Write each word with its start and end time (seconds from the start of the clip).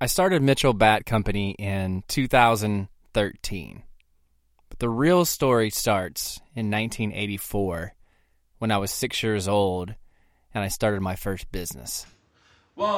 I 0.00 0.06
started 0.06 0.42
Mitchell 0.42 0.74
Bat 0.74 1.06
Company 1.06 1.56
in 1.58 2.04
2013. 2.06 3.82
But 4.68 4.78
the 4.78 4.88
real 4.88 5.24
story 5.24 5.70
starts 5.70 6.36
in 6.54 6.70
1984 6.70 7.94
when 8.58 8.70
I 8.70 8.78
was 8.78 8.92
six 8.92 9.24
years 9.24 9.48
old 9.48 9.92
and 10.54 10.62
I 10.62 10.68
started 10.68 11.00
my 11.00 11.16
first 11.16 11.50
business. 11.50 12.06
One, 12.76 12.92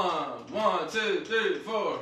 one, 0.52 0.90
two, 0.90 1.24
three, 1.24 1.54
four. 1.60 1.96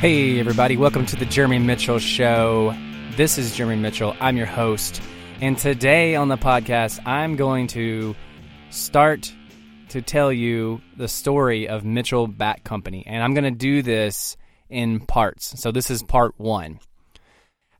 Hey, 0.00 0.40
everybody, 0.40 0.78
welcome 0.78 1.04
to 1.04 1.16
the 1.16 1.26
Jeremy 1.26 1.58
Mitchell 1.58 1.98
Show. 1.98 2.74
This 3.16 3.36
is 3.36 3.54
Jeremy 3.54 3.76
Mitchell. 3.76 4.16
I'm 4.20 4.38
your 4.38 4.46
host. 4.46 5.02
And 5.42 5.56
today 5.56 6.16
on 6.16 6.28
the 6.28 6.36
podcast, 6.36 7.00
I'm 7.06 7.34
going 7.34 7.66
to 7.68 8.14
start 8.68 9.32
to 9.88 10.02
tell 10.02 10.30
you 10.30 10.82
the 10.98 11.08
story 11.08 11.66
of 11.66 11.82
Mitchell 11.82 12.26
Bat 12.26 12.62
Company. 12.62 13.04
And 13.06 13.22
I'm 13.24 13.32
going 13.32 13.44
to 13.44 13.50
do 13.50 13.80
this 13.80 14.36
in 14.68 15.00
parts. 15.00 15.58
So 15.58 15.72
this 15.72 15.90
is 15.90 16.02
part 16.02 16.34
one. 16.36 16.78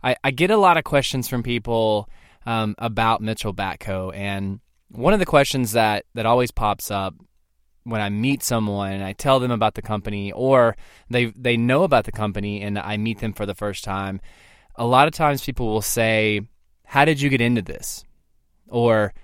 I, 0.03 0.17
I 0.25 0.31
get 0.31 0.51
a 0.51 0.57
lot 0.57 0.79
of 0.79 0.84
questions 0.84 1.29
from 1.29 1.43
people 1.43 2.09
um, 2.47 2.75
about 2.79 3.20
Mitchell 3.20 3.53
Bat 3.53 3.81
Co. 3.81 4.11
And 4.11 4.61
one 4.89 5.12
of 5.12 5.19
the 5.19 5.27
questions 5.27 5.73
that, 5.73 6.06
that 6.15 6.25
always 6.25 6.51
pops 6.51 6.91
up 6.91 7.15
when 7.84 8.01
I 8.01 8.09
meet 8.09 8.42
someone 8.42 8.92
and 8.92 9.05
I 9.05 9.12
tell 9.12 9.39
them 9.39 9.51
about 9.51 9.75
the 9.75 9.83
company, 9.83 10.33
or 10.33 10.77
they 11.11 11.27
they 11.27 11.56
know 11.59 11.83
about 11.83 12.05
the 12.05 12.12
company 12.12 12.62
and 12.62 12.79
I 12.79 12.97
meet 12.97 13.19
them 13.19 13.34
for 13.34 13.45
the 13.45 13.55
first 13.55 13.84
time, 13.84 14.20
a 14.77 14.87
lot 14.87 15.09
of 15.09 15.15
times 15.15 15.45
people 15.45 15.67
will 15.67 15.83
say, 15.83 16.42
"How 16.91 17.05
did 17.05 17.21
you 17.21 17.30
get 17.30 17.41
into 17.41 17.62
this?" 17.62 18.05
or 18.69 19.15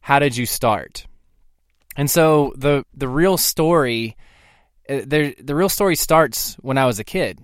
"How 0.00 0.18
did 0.18 0.36
you 0.36 0.46
start?" 0.46 1.06
And 1.96 2.10
so 2.10 2.54
the 2.56 2.84
the 2.94 3.08
real 3.08 3.36
story, 3.36 4.16
uh, 4.88 5.02
the 5.06 5.34
the 5.38 5.54
real 5.54 5.68
story 5.68 5.96
starts 5.96 6.56
when 6.60 6.78
I 6.78 6.86
was 6.86 6.98
a 6.98 7.04
kid, 7.04 7.38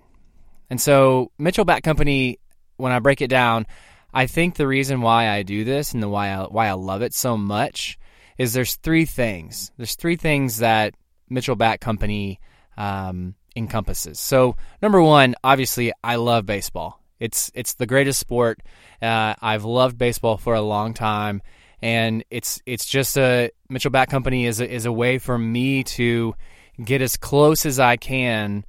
and 0.70 0.80
so 0.80 1.30
Mitchell 1.38 1.64
Bat 1.64 1.82
Company. 1.82 2.38
When 2.78 2.92
I 2.92 2.98
break 2.98 3.22
it 3.22 3.30
down, 3.30 3.66
I 4.12 4.26
think 4.26 4.54
the 4.54 4.66
reason 4.66 5.00
why 5.00 5.30
I 5.30 5.42
do 5.42 5.64
this 5.64 5.94
and 5.94 6.02
the 6.02 6.08
why 6.08 6.28
I, 6.28 6.44
why 6.44 6.68
I 6.68 6.72
love 6.72 7.00
it 7.00 7.14
so 7.14 7.36
much 7.38 7.98
is 8.38 8.52
there's 8.52 8.76
three 8.76 9.06
things. 9.06 9.72
There's 9.76 9.94
three 9.94 10.16
things 10.16 10.58
that 10.58 10.94
Mitchell 11.28 11.56
Bat 11.56 11.80
Company 11.80 12.38
um, 12.76 13.34
encompasses. 13.54 14.20
So 14.20 14.56
number 14.82 15.00
one, 15.00 15.34
obviously, 15.42 15.92
I 16.04 16.16
love 16.16 16.44
baseball. 16.46 17.02
It's 17.18 17.50
it's 17.54 17.74
the 17.74 17.86
greatest 17.86 18.20
sport. 18.20 18.60
Uh, 19.00 19.34
I've 19.40 19.64
loved 19.64 19.98
baseball 19.98 20.36
for 20.36 20.54
a 20.54 20.60
long 20.60 20.94
time, 20.94 21.42
and 21.80 22.24
it's 22.30 22.60
it's 22.66 22.86
just 22.86 23.16
a 23.16 23.50
Mitchell 23.68 23.90
Bat 23.90 24.10
Company 24.10 24.46
is 24.46 24.60
a, 24.60 24.70
is 24.70 24.86
a 24.86 24.92
way 24.92 25.18
for 25.18 25.36
me 25.38 25.84
to 25.84 26.34
get 26.82 27.00
as 27.00 27.16
close 27.16 27.64
as 27.64 27.80
I 27.80 27.96
can 27.96 28.64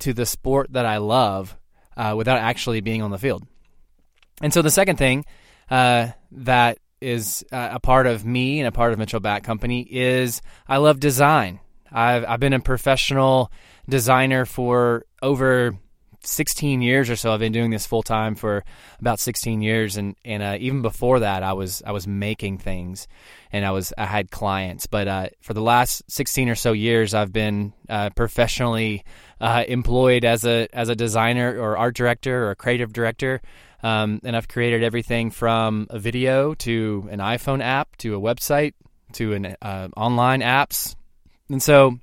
to 0.00 0.12
the 0.12 0.26
sport 0.26 0.72
that 0.72 0.84
I 0.84 0.96
love 0.96 1.56
uh, 1.96 2.14
without 2.16 2.38
actually 2.38 2.80
being 2.80 3.02
on 3.02 3.10
the 3.10 3.18
field. 3.18 3.46
And 4.40 4.52
so 4.52 4.62
the 4.62 4.70
second 4.70 4.96
thing 4.96 5.24
uh, 5.70 6.08
that 6.32 6.78
is 7.00 7.44
uh, 7.52 7.70
a 7.72 7.80
part 7.80 8.06
of 8.06 8.24
me 8.24 8.60
and 8.60 8.68
a 8.68 8.72
part 8.72 8.92
of 8.92 8.98
Mitchell 8.98 9.20
Bat 9.20 9.44
Company 9.44 9.82
is 9.82 10.42
I 10.66 10.78
love 10.78 11.00
design. 11.00 11.60
I've 11.90 12.24
I've 12.24 12.40
been 12.40 12.52
a 12.52 12.60
professional 12.60 13.52
designer 13.88 14.44
for 14.44 15.04
over 15.20 15.76
16 16.24 16.82
years 16.82 17.10
or 17.10 17.16
so. 17.16 17.32
I've 17.32 17.40
been 17.40 17.52
doing 17.52 17.70
this 17.70 17.86
full 17.86 18.02
time 18.02 18.34
for 18.34 18.64
about 19.00 19.20
16 19.20 19.62
years, 19.62 19.96
and 19.96 20.16
and 20.24 20.42
uh, 20.42 20.56
even 20.60 20.82
before 20.82 21.20
that, 21.20 21.42
I 21.42 21.52
was 21.52 21.82
I 21.86 21.92
was 21.92 22.06
making 22.06 22.58
things, 22.58 23.08
and 23.52 23.64
I 23.64 23.70
was 23.70 23.92
I 23.98 24.06
had 24.06 24.30
clients. 24.30 24.86
But 24.86 25.08
uh, 25.08 25.26
for 25.40 25.54
the 25.54 25.62
last 25.62 26.02
16 26.08 26.48
or 26.48 26.54
so 26.54 26.72
years, 26.72 27.14
I've 27.14 27.32
been 27.32 27.72
uh, 27.88 28.10
professionally 28.10 29.04
uh, 29.40 29.64
employed 29.66 30.24
as 30.24 30.44
a 30.44 30.68
as 30.72 30.88
a 30.88 30.96
designer 30.96 31.58
or 31.58 31.76
art 31.76 31.94
director 31.94 32.46
or 32.46 32.50
a 32.50 32.56
creative 32.56 32.92
director. 32.92 33.40
Um, 33.82 34.20
and 34.22 34.36
I've 34.36 34.46
created 34.46 34.84
everything 34.84 35.32
from 35.32 35.88
a 35.90 35.98
video 35.98 36.54
to 36.54 37.08
an 37.10 37.18
iPhone 37.18 37.60
app 37.60 37.96
to 37.96 38.14
a 38.14 38.20
website 38.20 38.74
to 39.14 39.34
an 39.34 39.56
uh, 39.60 39.88
online 39.96 40.40
apps. 40.40 40.94
And 41.48 41.62
so 41.62 41.98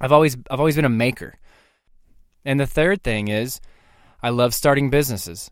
I've 0.00 0.12
always 0.12 0.36
I've 0.50 0.60
always 0.60 0.76
been 0.76 0.84
a 0.84 0.90
maker. 0.90 1.34
And 2.46 2.60
the 2.60 2.66
third 2.66 3.02
thing 3.02 3.28
is 3.28 3.60
I 4.22 4.30
love 4.30 4.54
starting 4.54 4.88
businesses. 4.88 5.50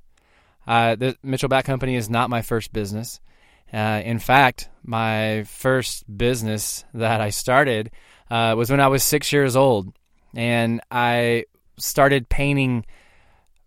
Uh, 0.67 0.95
the 0.95 1.17
Mitchell 1.23 1.51
Bat 1.51 1.67
Company 1.67 1.97
is 1.97 2.09
not 2.09 2.31
my 2.31 2.41
first 2.41 2.73
business. 2.73 3.21
Uh, 3.73 4.01
in 4.05 4.21
fact, 4.21 4.71
my 4.85 5.43
first 5.45 6.05
business 6.17 6.85
that 6.95 7.21
I 7.21 7.31
started 7.31 7.91
uh, 8.31 8.55
was 8.57 8.71
when 8.71 8.81
I 8.81 8.89
was 8.89 9.03
six 9.03 9.33
years 9.33 9.57
old, 9.57 9.93
and 10.35 10.81
I 10.91 11.45
started 11.77 12.29
painting 12.29 12.87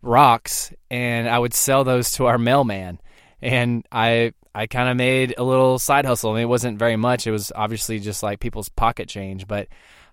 rocks 0.02 0.72
and 0.90 1.28
I 1.28 1.38
would 1.38 1.54
sell 1.54 1.84
those 1.84 2.12
to 2.12 2.26
our 2.28 2.38
mailman. 2.38 3.00
And 3.42 3.86
I 3.92 4.34
I 4.56 4.66
kind 4.66 4.90
of 4.90 4.98
made 4.98 5.36
a 5.38 5.44
little 5.44 5.78
side 5.78 6.06
hustle. 6.06 6.32
I 6.32 6.36
mean, 6.36 6.44
it 6.44 6.50
wasn't 6.50 6.80
very 6.80 6.96
much. 6.96 7.28
It 7.28 7.32
was 7.32 7.52
obviously 7.56 8.00
just 8.00 8.24
like 8.24 8.40
people's 8.40 8.70
pocket 8.70 9.08
change, 9.08 9.48
but 9.48 9.68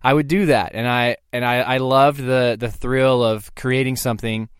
I 0.04 0.12
would 0.12 0.28
do 0.28 0.46
that, 0.46 0.72
and 0.74 0.86
I 0.86 1.16
and 1.32 1.44
I, 1.44 1.60
I 1.60 1.76
loved 1.78 2.18
the 2.18 2.56
the 2.60 2.70
thrill 2.70 3.24
of 3.24 3.54
creating 3.54 3.96
something 3.96 4.50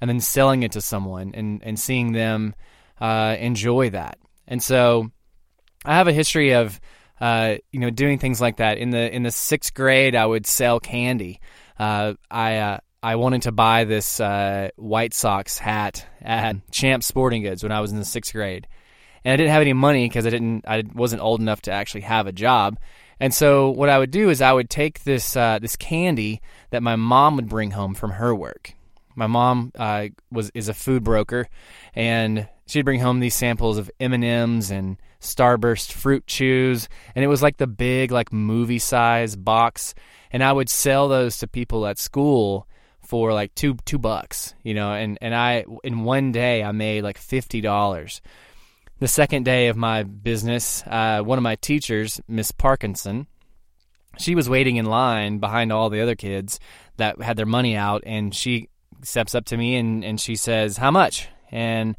and 0.00 0.08
then 0.08 0.20
selling 0.20 0.62
it 0.62 0.72
to 0.72 0.80
someone 0.80 1.32
and 1.34 1.60
and 1.64 1.78
seeing 1.78 2.12
them 2.12 2.54
uh, 3.00 3.36
enjoy 3.40 3.90
that. 3.90 4.18
And 4.46 4.62
so 4.62 5.10
I 5.84 5.94
have 5.94 6.06
a 6.06 6.12
history 6.12 6.52
of 6.52 6.80
uh, 7.20 7.56
you 7.72 7.80
know 7.80 7.90
doing 7.90 8.20
things 8.20 8.40
like 8.40 8.58
that. 8.58 8.78
In 8.78 8.90
the 8.90 9.12
in 9.12 9.24
the 9.24 9.32
sixth 9.32 9.74
grade, 9.74 10.14
I 10.14 10.24
would 10.24 10.46
sell 10.46 10.78
candy. 10.78 11.40
Uh, 11.76 12.14
I 12.30 12.58
uh, 12.58 12.78
I 13.02 13.16
wanted 13.16 13.42
to 13.42 13.52
buy 13.52 13.82
this 13.82 14.20
uh, 14.20 14.68
White 14.76 15.12
Sox 15.12 15.58
hat 15.58 16.06
at 16.22 16.70
Champ 16.70 17.02
Sporting 17.02 17.42
Goods 17.42 17.64
when 17.64 17.72
I 17.72 17.80
was 17.80 17.90
in 17.90 17.98
the 17.98 18.04
sixth 18.04 18.32
grade, 18.32 18.68
and 19.24 19.32
I 19.32 19.36
didn't 19.36 19.50
have 19.50 19.62
any 19.62 19.72
money 19.72 20.06
because 20.06 20.24
I 20.24 20.30
didn't 20.30 20.68
I 20.68 20.84
wasn't 20.94 21.22
old 21.22 21.40
enough 21.40 21.62
to 21.62 21.72
actually 21.72 22.02
have 22.02 22.28
a 22.28 22.32
job. 22.32 22.78
And 23.20 23.32
so 23.32 23.70
what 23.70 23.88
I 23.88 23.98
would 23.98 24.10
do 24.10 24.30
is 24.30 24.42
I 24.42 24.52
would 24.52 24.70
take 24.70 25.04
this 25.04 25.36
uh, 25.36 25.58
this 25.60 25.76
candy 25.76 26.40
that 26.70 26.82
my 26.82 26.96
mom 26.96 27.36
would 27.36 27.48
bring 27.48 27.72
home 27.72 27.94
from 27.94 28.12
her 28.12 28.34
work. 28.34 28.74
My 29.14 29.26
mom 29.26 29.72
uh, 29.78 30.08
was 30.30 30.50
is 30.54 30.68
a 30.68 30.74
food 30.74 31.04
broker, 31.04 31.48
and 31.94 32.48
she'd 32.66 32.84
bring 32.84 33.00
home 33.00 33.20
these 33.20 33.34
samples 33.34 33.78
of 33.78 33.90
M 34.00 34.12
and 34.12 34.24
M's 34.24 34.70
and 34.70 34.96
Starburst 35.20 35.92
fruit 35.92 36.26
chews, 36.26 36.88
and 37.14 37.24
it 37.24 37.28
was 37.28 37.42
like 37.42 37.56
the 37.56 37.66
big 37.66 38.10
like 38.10 38.32
movie 38.32 38.78
size 38.78 39.36
box. 39.36 39.94
And 40.30 40.42
I 40.42 40.52
would 40.52 40.68
sell 40.68 41.08
those 41.08 41.38
to 41.38 41.46
people 41.46 41.86
at 41.86 41.98
school 41.98 42.66
for 43.00 43.32
like 43.32 43.54
two 43.54 43.76
two 43.84 43.98
bucks, 43.98 44.54
you 44.62 44.74
know, 44.74 44.92
and 44.92 45.16
and 45.20 45.34
I 45.34 45.64
in 45.84 46.04
one 46.04 46.32
day 46.32 46.62
I 46.64 46.72
made 46.72 47.04
like 47.04 47.18
fifty 47.18 47.60
dollars. 47.60 48.20
The 49.00 49.08
second 49.08 49.44
day 49.44 49.68
of 49.68 49.76
my 49.76 50.02
business, 50.02 50.82
uh, 50.86 51.20
one 51.22 51.38
of 51.38 51.42
my 51.42 51.56
teachers, 51.56 52.20
Miss 52.28 52.52
Parkinson, 52.52 53.26
she 54.18 54.34
was 54.34 54.48
waiting 54.48 54.76
in 54.76 54.86
line 54.86 55.38
behind 55.38 55.72
all 55.72 55.90
the 55.90 56.00
other 56.00 56.14
kids 56.14 56.60
that 56.96 57.20
had 57.20 57.36
their 57.36 57.46
money 57.46 57.76
out, 57.76 58.02
and 58.06 58.34
she 58.34 58.68
steps 59.02 59.34
up 59.34 59.44
to 59.46 59.56
me 59.56 59.76
and 59.76 60.04
and 60.04 60.20
she 60.20 60.36
says, 60.36 60.76
"How 60.76 60.90
much?" 60.90 61.28
and 61.50 61.96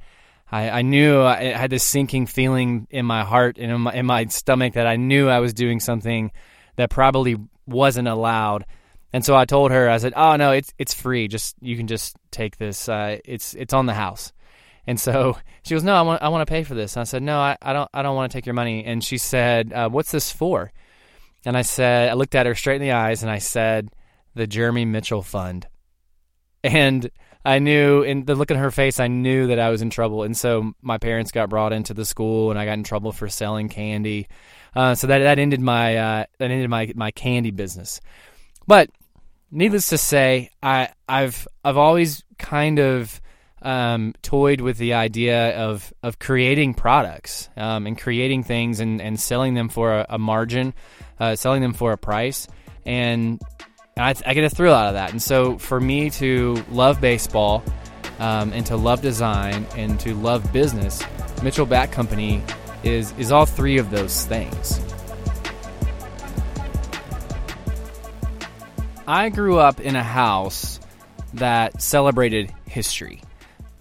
I, 0.51 0.69
I 0.69 0.81
knew 0.81 1.21
I 1.21 1.43
had 1.43 1.69
this 1.69 1.83
sinking 1.83 2.27
feeling 2.27 2.87
in 2.89 3.05
my 3.05 3.23
heart 3.23 3.57
and 3.57 3.71
in 3.71 3.81
my, 3.81 3.93
in 3.93 4.05
my 4.05 4.25
stomach 4.27 4.73
that 4.73 4.87
I 4.87 4.95
knew 4.95 5.27
I 5.27 5.39
was 5.39 5.53
doing 5.53 5.79
something 5.79 6.31
that 6.75 6.89
probably 6.89 7.35
wasn't 7.65 8.07
allowed 8.07 8.65
and 9.15 9.23
so 9.23 9.33
I 9.33 9.45
told 9.45 9.71
her, 9.71 9.89
I 9.89 9.97
said, 9.97 10.11
"Oh 10.13 10.35
no, 10.35 10.51
it's 10.51 10.73
it's 10.77 10.93
free. 10.93 11.29
Just 11.29 11.55
you 11.61 11.77
can 11.77 11.87
just 11.87 12.17
take 12.31 12.57
this. 12.57 12.89
Uh, 12.89 13.19
it's 13.23 13.53
it's 13.53 13.73
on 13.73 13.85
the 13.85 13.93
house." 13.93 14.33
And 14.87 14.99
so 14.99 15.37
she 15.63 15.73
goes, 15.73 15.83
"No, 15.83 15.95
I 15.95 16.01
want 16.01 16.21
I 16.21 16.29
want 16.29 16.47
to 16.47 16.51
pay 16.51 16.63
for 16.63 16.75
this." 16.75 16.95
And 16.95 17.01
I 17.01 17.05
said, 17.05 17.23
"No, 17.23 17.39
I, 17.39 17.57
I 17.61 17.73
don't 17.73 17.89
I 17.93 18.01
don't 18.01 18.15
want 18.15 18.31
to 18.31 18.37
take 18.37 18.45
your 18.45 18.53
money." 18.53 18.85
And 18.85 19.03
she 19.03 19.17
said, 19.17 19.73
uh, 19.73 19.89
"What's 19.89 20.11
this 20.11 20.31
for?" 20.31 20.71
And 21.45 21.55
I 21.55 21.61
said, 21.61 22.09
I 22.09 22.13
looked 22.13 22.35
at 22.35 22.47
her 22.47 22.55
straight 22.55 22.77
in 22.77 22.81
the 22.81 22.93
eyes 22.93 23.21
and 23.21 23.31
I 23.31 23.37
said, 23.39 23.89
"The 24.33 24.47
Jeremy 24.47 24.85
Mitchell 24.85 25.21
Fund." 25.21 25.67
And 26.63 27.09
I 27.45 27.59
knew, 27.59 28.01
in 28.01 28.25
the 28.25 28.33
look 28.33 28.49
in 28.49 28.57
her 28.57 28.71
face, 28.71 28.99
I 28.99 29.07
knew 29.07 29.47
that 29.47 29.59
I 29.59 29.69
was 29.69 29.83
in 29.83 29.91
trouble. 29.91 30.23
And 30.23 30.35
so 30.35 30.73
my 30.81 30.97
parents 30.97 31.31
got 31.31 31.49
brought 31.49 31.73
into 31.73 31.93
the 31.93 32.03
school, 32.03 32.49
and 32.49 32.59
I 32.59 32.65
got 32.65 32.73
in 32.73 32.83
trouble 32.83 33.11
for 33.11 33.27
selling 33.29 33.69
candy. 33.69 34.27
Uh, 34.75 34.95
so 34.95 35.07
that 35.07 35.19
that 35.19 35.39
ended 35.39 35.61
my 35.61 35.97
uh, 35.97 36.25
that 36.39 36.51
ended 36.51 36.69
my 36.69 36.91
my 36.95 37.11
candy 37.11 37.51
business. 37.51 38.01
But 38.67 38.89
needless 39.51 39.89
to 39.89 39.97
say, 39.97 40.49
I, 40.61 40.89
I've 41.07 41.47
I've 41.63 41.77
always 41.77 42.23
kind 42.39 42.79
of 42.79 43.21
um, 43.61 44.13
toyed 44.21 44.61
with 44.61 44.77
the 44.77 44.93
idea 44.93 45.57
of 45.57 45.93
of 46.03 46.19
creating 46.19 46.73
products 46.73 47.49
um, 47.57 47.87
and 47.87 47.97
creating 47.97 48.43
things 48.43 48.79
and, 48.79 49.01
and 49.01 49.19
selling 49.19 49.53
them 49.53 49.69
for 49.69 49.93
a, 49.93 50.05
a 50.09 50.19
margin, 50.19 50.73
uh, 51.19 51.35
selling 51.35 51.61
them 51.61 51.73
for 51.73 51.91
a 51.91 51.97
price, 51.97 52.47
and 52.85 53.41
I, 53.97 54.13
I, 54.25 54.33
get 54.33 54.43
a 54.43 54.49
thrill 54.49 54.73
out 54.73 54.87
of 54.87 54.93
that. 54.95 55.11
And 55.11 55.21
so 55.21 55.57
for 55.57 55.79
me 55.79 56.09
to 56.11 56.63
love 56.69 56.99
baseball 56.99 57.63
um, 58.19 58.51
and 58.51 58.65
to 58.67 58.75
love 58.75 59.01
design 59.01 59.65
and 59.75 59.99
to 60.01 60.13
love 60.13 60.51
business, 60.51 61.01
Mitchell 61.41 61.65
Bat 61.65 61.91
Company 61.91 62.43
is 62.83 63.13
is 63.17 63.31
all 63.31 63.45
three 63.45 63.77
of 63.77 63.89
those 63.89 64.25
things. 64.25 64.81
I 69.07 69.29
grew 69.29 69.59
up 69.59 69.79
in 69.79 69.95
a 69.95 70.03
house 70.03 70.79
that 71.33 71.81
celebrated 71.81 72.51
history. 72.65 73.21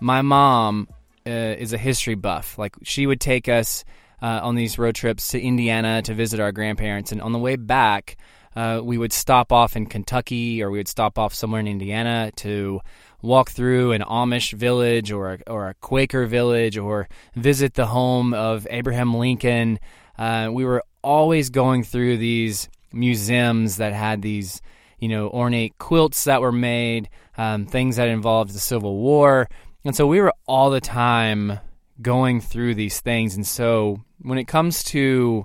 My 0.05 0.21
mom 0.21 0.89
uh, 1.27 1.31
is 1.31 1.73
a 1.73 1.79
history 1.79 2.15
buff. 2.15 2.59
Like 2.59 2.77
she 2.83 3.07
would 3.07 3.23
take 3.23 3.49
us 3.49 3.87
uh, 4.21 4.41
on 4.43 4.55
these 4.55 4.79
road 4.79 4.95
trips 4.95 5.29
to 5.29 5.41
Indiana 5.41 6.03
to 6.03 6.13
visit 6.13 6.41
our 6.41 6.53
grandparents, 6.53 7.11
and 7.11 7.23
on 7.23 7.33
the 7.33 7.39
way 7.39 7.57
back, 7.57 8.19
uh, 8.55 8.83
we 8.85 8.99
would 8.99 9.15
stop 9.15 9.51
off 9.51 9.77
in 9.77 9.87
Kentucky 9.87 10.63
or 10.63 10.71
we 10.71 10.77
would 10.77 10.89
stop 10.89 11.19
off 11.19 11.33
somewhere 11.33 11.61
in 11.61 11.67
Indiana 11.67 12.31
to 12.37 12.83
walk 13.23 13.49
through 13.49 13.93
an 13.93 14.03
Amish 14.03 14.53
village 14.53 15.11
or 15.11 15.33
a, 15.33 15.39
or 15.51 15.71
a 15.71 15.75
Quaker 15.81 16.27
village 16.27 16.77
or 16.77 17.09
visit 17.35 17.73
the 17.73 17.87
home 17.87 18.35
of 18.35 18.67
Abraham 18.69 19.15
Lincoln. 19.15 19.79
Uh, 20.19 20.51
we 20.53 20.67
were 20.67 20.85
always 21.03 21.49
going 21.49 21.83
through 21.83 22.19
these 22.19 22.69
museums 22.93 23.79
that 23.79 23.95
had 23.95 24.21
these, 24.21 24.61
you 24.99 25.09
know, 25.09 25.31
ornate 25.31 25.79
quilts 25.79 26.25
that 26.25 26.43
were 26.43 26.53
made, 26.53 27.09
um, 27.39 27.65
things 27.65 27.97
that 27.97 28.09
involved 28.09 28.53
the 28.53 28.61
Civil 28.61 28.99
War, 28.99 29.49
and 29.85 29.95
so 29.95 30.07
we 30.07 30.21
were 30.21 30.33
all 30.47 30.71
the 30.71 30.81
time 30.81 31.59
going 32.01 32.41
through 32.41 32.75
these 32.75 33.01
things. 33.01 33.37
And 33.37 33.47
so 33.47 34.03
when 34.21 34.39
it 34.39 34.45
comes 34.45 34.83
to 34.85 35.45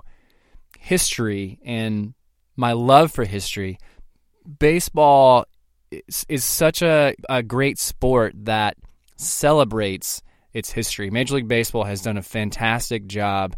history 0.78 1.58
and 1.64 2.14
my 2.56 2.72
love 2.72 3.12
for 3.12 3.24
history, 3.24 3.78
baseball 4.58 5.44
is, 5.90 6.24
is 6.28 6.44
such 6.44 6.82
a, 6.82 7.14
a 7.28 7.42
great 7.42 7.78
sport 7.78 8.34
that 8.44 8.76
celebrates 9.16 10.22
its 10.52 10.70
history. 10.70 11.10
Major 11.10 11.36
League 11.36 11.48
Baseball 11.48 11.84
has 11.84 12.02
done 12.02 12.16
a 12.16 12.22
fantastic 12.22 13.06
job 13.06 13.56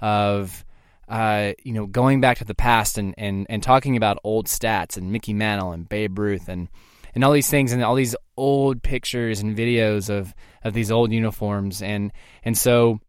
of 0.00 0.64
uh, 1.08 1.52
you 1.62 1.72
know 1.72 1.86
going 1.86 2.20
back 2.20 2.38
to 2.38 2.44
the 2.44 2.54
past 2.54 2.98
and, 2.98 3.14
and, 3.16 3.46
and 3.48 3.62
talking 3.62 3.96
about 3.96 4.18
old 4.24 4.46
stats 4.46 4.96
and 4.96 5.12
Mickey 5.12 5.32
Mantle 5.32 5.72
and 5.72 5.88
Babe 5.88 6.18
Ruth 6.18 6.48
and 6.48 6.68
and 7.16 7.24
all 7.24 7.32
these 7.32 7.50
things 7.50 7.72
and 7.72 7.82
all 7.82 7.96
these 7.96 8.14
old 8.36 8.82
pictures 8.82 9.40
and 9.40 9.56
videos 9.56 10.08
of 10.08 10.32
of 10.62 10.74
these 10.74 10.92
old 10.92 11.10
uniforms 11.10 11.82
and 11.82 12.12
and 12.44 12.56
so 12.56 13.00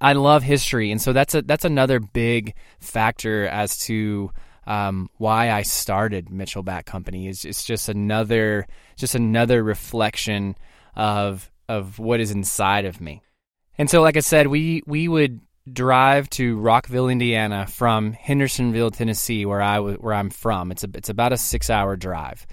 I 0.00 0.12
love 0.12 0.44
history 0.44 0.92
and 0.92 1.02
so 1.02 1.12
that's 1.12 1.34
a 1.34 1.42
that's 1.42 1.64
another 1.64 1.98
big 1.98 2.54
factor 2.78 3.48
as 3.48 3.78
to 3.86 4.30
um, 4.64 5.10
why 5.16 5.50
I 5.50 5.62
started 5.62 6.30
Mitchell 6.30 6.62
Bat 6.62 6.86
Company 6.86 7.26
is 7.26 7.44
it's 7.44 7.64
just 7.64 7.88
another 7.88 8.66
just 8.96 9.16
another 9.16 9.64
reflection 9.64 10.54
of 10.94 11.50
of 11.68 11.98
what 11.98 12.20
is 12.20 12.30
inside 12.30 12.84
of 12.84 13.00
me. 13.00 13.22
And 13.78 13.88
so 13.88 14.02
like 14.02 14.16
I 14.16 14.20
said, 14.20 14.46
we 14.46 14.82
we 14.86 15.08
would 15.08 15.40
drive 15.72 16.28
to 16.30 16.58
Rockville, 16.58 17.08
Indiana 17.08 17.66
from 17.66 18.12
Hendersonville, 18.12 18.90
Tennessee, 18.90 19.46
where 19.46 19.62
I 19.62 19.80
where 19.80 20.14
I'm 20.14 20.30
from. 20.30 20.70
It's 20.70 20.84
a 20.84 20.90
it's 20.94 21.08
about 21.08 21.32
a 21.32 21.36
6-hour 21.36 21.96
drive. 21.96 22.46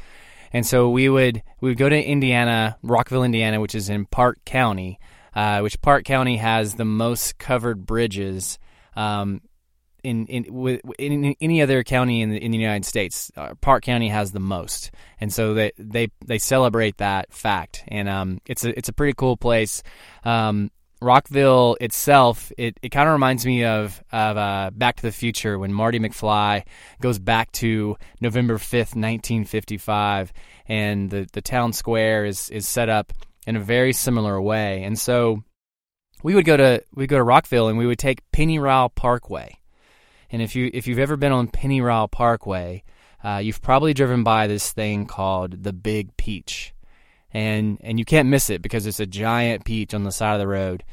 And 0.52 0.66
so 0.66 0.90
we 0.90 1.10
would 1.10 1.44
we 1.62 1.70
would 1.70 1.78
go 1.78 1.90
to 1.90 2.04
Indiana, 2.04 2.78
Rockville, 2.82 3.24
Indiana, 3.24 3.60
which 3.60 3.76
is 3.76 3.90
in 3.90 4.06
Parke 4.06 4.44
County, 4.46 5.00
uh, 5.36 5.60
which 5.60 5.82
Parke 5.82 6.06
County 6.06 6.38
has 6.38 6.76
the 6.76 6.86
most 6.86 7.38
covered 7.38 7.86
bridges 7.86 8.60
um, 8.96 9.42
in 10.04 10.26
in, 10.28 10.80
in 10.98 11.36
any 11.42 11.62
other 11.62 11.84
county 11.84 12.22
in 12.22 12.32
the, 12.32 12.44
in 12.44 12.52
the 12.52 12.58
United 12.58 12.86
States. 12.86 13.32
Uh, 13.36 13.54
Parke 13.62 13.84
County 13.84 14.10
has 14.10 14.32
the 14.32 14.40
most, 14.40 14.92
and 15.20 15.32
so 15.32 15.54
they 15.54 15.72
they 15.78 16.10
they 16.26 16.38
celebrate 16.38 16.98
that 16.98 17.32
fact, 17.34 17.84
and 17.88 18.10
um, 18.10 18.40
it's 18.46 18.64
a 18.64 18.78
it's 18.78 18.90
a 18.90 18.94
pretty 18.94 19.14
cool 19.14 19.38
place. 19.38 19.84
Um, 20.24 20.72
Rockville 21.02 21.78
itself, 21.80 22.52
it, 22.58 22.78
it 22.82 22.90
kind 22.90 23.08
of 23.08 23.14
reminds 23.14 23.46
me 23.46 23.64
of 23.64 24.04
of 24.12 24.38
uh, 24.38 24.72
Back 24.74 24.98
to 24.98 25.04
the 25.04 25.12
Future 25.12 25.58
when 25.58 25.74
Marty 25.74 26.00
McFly 26.00 26.64
goes 27.00 27.20
back 27.20 27.52
to 27.54 27.96
November 28.20 28.58
fifth, 28.58 28.96
nineteen 28.96 29.46
fifty 29.46 29.78
five, 29.78 30.34
and 30.68 31.10
the 31.10 31.28
the 31.32 31.42
town 31.42 31.74
square 31.74 32.26
is 32.26 32.50
is 32.50 32.68
set 32.68 32.90
up 32.90 33.14
in 33.48 33.56
a 33.56 33.62
very 33.62 33.94
similar 33.94 34.42
way. 34.42 34.84
And 34.84 35.00
so 35.00 35.44
we 36.22 36.36
would 36.36 36.46
go 36.46 36.58
to 36.58 36.84
we 36.94 37.08
go 37.08 37.18
to 37.18 37.24
Rockville 37.24 37.70
and 37.70 37.78
we 37.78 37.86
would 37.86 38.00
take 38.00 38.30
Pennyrile 38.32 38.94
Parkway. 38.94 39.58
And 40.30 40.42
if 40.42 40.56
you 40.56 40.70
if 40.74 40.86
you've 40.86 41.00
ever 41.00 41.16
been 41.16 41.32
on 41.32 41.48
Pennyrile 41.48 42.12
Parkway, 42.12 42.84
uh, 43.24 43.38
you've 43.38 43.62
probably 43.62 43.94
driven 43.94 44.24
by 44.24 44.48
this 44.48 44.74
thing 44.74 45.06
called 45.06 45.64
the 45.64 45.74
Big 45.74 46.16
Peach 46.18 46.74
and 47.34 47.78
and 47.82 48.00
you 48.00 48.06
can't 48.06 48.30
miss 48.30 48.50
it 48.50 48.62
because 48.62 48.86
it's 48.86 49.00
a 49.00 49.06
giant 49.06 49.66
peach 49.66 49.94
on 49.94 50.04
the 50.04 50.12
side 50.12 50.34
of 50.34 50.40
the 50.40 50.48
road. 50.48 50.84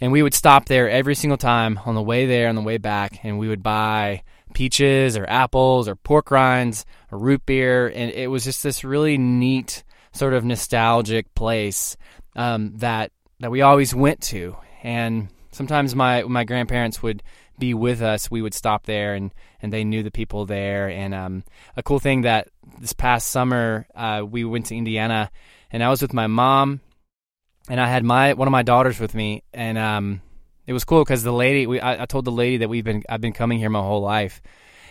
And 0.00 0.12
we 0.12 0.22
would 0.22 0.34
stop 0.34 0.66
there 0.66 0.88
every 0.88 1.16
single 1.16 1.38
time 1.38 1.80
on 1.84 1.96
the 1.96 2.02
way 2.02 2.26
there, 2.26 2.48
on 2.48 2.54
the 2.54 2.62
way 2.62 2.78
back, 2.78 3.18
and 3.24 3.38
we 3.38 3.48
would 3.48 3.62
buy 3.62 4.22
peaches 4.54 5.16
or 5.16 5.28
apples 5.28 5.88
or 5.88 5.96
pork 5.96 6.30
rinds 6.30 6.86
or 7.10 7.18
root 7.18 7.44
beer, 7.46 7.88
and 7.88 8.10
it 8.12 8.30
was 8.30 8.44
just 8.44 8.62
this 8.62 8.84
really 8.84 9.18
neat 9.18 9.84
sort 10.12 10.34
of 10.34 10.44
nostalgic 10.44 11.34
place 11.34 11.96
um, 12.36 12.76
that 12.76 13.12
that 13.40 13.50
we 13.50 13.62
always 13.62 13.94
went 13.94 14.20
to. 14.20 14.56
And 14.82 15.28
sometimes 15.52 15.94
my 15.94 16.22
my 16.22 16.44
grandparents 16.44 17.02
would 17.02 17.22
be 17.58 17.74
with 17.74 18.02
us. 18.02 18.30
We 18.30 18.42
would 18.42 18.54
stop 18.54 18.86
there, 18.86 19.14
and 19.14 19.32
and 19.60 19.72
they 19.72 19.84
knew 19.84 20.02
the 20.02 20.10
people 20.10 20.46
there. 20.46 20.88
And 20.88 21.14
um, 21.14 21.44
a 21.76 21.82
cool 21.82 21.98
thing 21.98 22.22
that 22.22 22.48
this 22.80 22.92
past 22.92 23.28
summer 23.28 23.86
uh, 23.94 24.22
we 24.28 24.44
went 24.44 24.66
to 24.66 24.76
Indiana 24.76 25.30
and 25.70 25.82
I 25.82 25.88
was 25.90 26.02
with 26.02 26.14
my 26.14 26.26
mom, 26.26 26.80
and 27.68 27.80
I 27.80 27.88
had 27.88 28.04
my 28.04 28.34
one 28.34 28.48
of 28.48 28.52
my 28.52 28.62
daughters 28.62 28.98
with 28.98 29.14
me, 29.14 29.42
and 29.52 29.76
um, 29.78 30.22
it 30.66 30.72
was 30.72 30.84
cool 30.84 31.02
because 31.02 31.22
the 31.22 31.32
lady, 31.32 31.66
we, 31.66 31.80
I, 31.80 32.02
I, 32.02 32.06
told 32.06 32.24
the 32.24 32.32
lady 32.32 32.58
that 32.58 32.68
we've 32.68 32.84
been, 32.84 33.02
I've 33.08 33.20
been 33.20 33.32
coming 33.32 33.58
here 33.58 33.70
my 33.70 33.80
whole 33.80 34.02
life, 34.02 34.40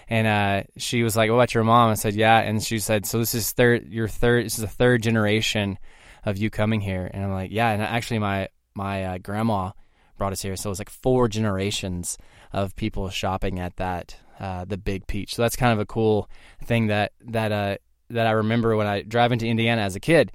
and 0.08 0.28
uh, 0.28 0.64
she 0.78 1.04
was 1.04 1.16
like, 1.16 1.30
"Oh, 1.30 1.38
that's 1.38 1.54
your 1.54 1.64
mom?" 1.64 1.92
I 1.92 1.96
said, 1.96 2.16
"Yeah," 2.16 2.40
and 2.40 2.64
she 2.64 2.80
said, 2.80 3.06
"So 3.06 3.20
this 3.20 3.34
is 3.34 3.52
third, 3.52 3.88
your 3.90 4.08
third, 4.08 4.46
this 4.46 4.56
is 4.56 4.62
the 4.62 4.68
third 4.68 5.02
generation 5.02 5.78
of 6.26 6.38
you 6.38 6.50
coming 6.50 6.82
here," 6.82 7.10
and 7.14 7.24
I'm 7.24 7.32
like, 7.32 7.52
"Yeah," 7.52 7.70
and 7.72 7.82
actually, 7.82 8.20
my 8.20 8.50
my 8.76 9.04
uh, 9.04 9.18
grandma 9.18 9.72
brought 10.18 10.34
us 10.34 10.42
here, 10.42 10.56
so 10.56 10.70
it 10.70 10.72
was 10.72 10.80
like 10.80 10.90
four 10.90 11.28
generations 11.28 12.18
of 12.54 12.76
people 12.76 13.10
shopping 13.10 13.60
at 13.60 13.76
that 13.78 14.18
uh, 14.40 14.66
the 14.66 14.78
Big 14.78 15.08
Peach. 15.08 15.36
So 15.36 15.42
that's 15.42 15.56
kind 15.56 15.74
of 15.74 15.80
a 15.80 15.86
cool 15.86 16.30
thing 16.64 16.88
that 16.88 17.14
that 17.22 17.52
uh, 17.52 17.78
that 18.10 18.28
I 18.28 18.32
remember 18.32 18.76
when 18.76 18.88
I 18.88 19.02
drive 19.02 19.32
into 19.32 19.48
Indiana 19.48 19.82
as 19.82 19.96
a 19.96 20.00
kid 20.00 20.32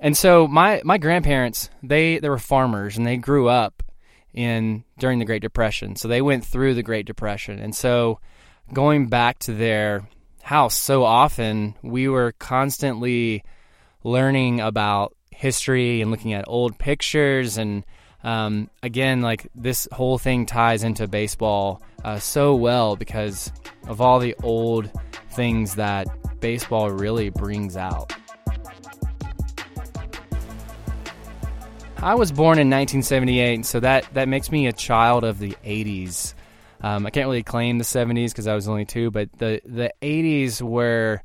and 0.00 0.16
so 0.16 0.48
my 0.48 0.80
my 0.84 0.98
grandparents 0.98 1.70
they 1.82 2.18
they 2.18 2.28
were 2.28 2.38
farmers 2.38 2.96
and 2.96 3.06
they 3.06 3.16
grew 3.16 3.48
up 3.48 3.82
in 4.32 4.84
during 4.98 5.18
the 5.18 5.24
Great 5.24 5.42
Depression. 5.42 5.96
So 5.96 6.08
they 6.08 6.22
went 6.22 6.44
through 6.44 6.74
the 6.74 6.82
Great 6.82 7.04
Depression. 7.04 7.58
And 7.58 7.74
so 7.74 8.20
going 8.72 9.08
back 9.08 9.40
to 9.40 9.52
their 9.52 10.08
house 10.42 10.74
so 10.74 11.04
often 11.04 11.74
we 11.82 12.08
were 12.08 12.32
constantly 12.32 13.44
learning 14.02 14.60
about 14.60 15.14
history 15.30 16.00
and 16.00 16.10
looking 16.10 16.32
at 16.32 16.44
old 16.48 16.78
pictures 16.78 17.58
and 17.58 17.84
um, 18.24 18.70
again 18.82 19.20
like 19.20 19.48
this 19.54 19.86
whole 19.92 20.18
thing 20.18 20.46
ties 20.46 20.82
into 20.82 21.06
baseball 21.06 21.82
uh, 22.04 22.18
so 22.18 22.54
well 22.54 22.96
because 22.96 23.52
of 23.86 24.00
all 24.00 24.18
the 24.18 24.34
old 24.42 24.90
things 25.30 25.76
that 25.76 26.08
baseball 26.40 26.90
really 26.90 27.28
brings 27.30 27.76
out 27.76 28.12
I 32.02 32.14
was 32.14 32.32
born 32.32 32.58
in 32.58 32.70
1978, 32.70 33.66
so 33.66 33.78
that, 33.80 34.08
that 34.14 34.26
makes 34.26 34.50
me 34.50 34.66
a 34.66 34.72
child 34.72 35.22
of 35.22 35.38
the 35.38 35.54
80s. 35.62 36.32
Um, 36.80 37.04
I 37.04 37.10
can't 37.10 37.26
really 37.26 37.42
claim 37.42 37.76
the 37.76 37.84
70s 37.84 38.30
because 38.30 38.46
I 38.46 38.54
was 38.54 38.68
only 38.68 38.86
two, 38.86 39.10
but 39.10 39.30
the, 39.36 39.60
the 39.66 39.92
80s 40.00 40.62
were 40.62 41.20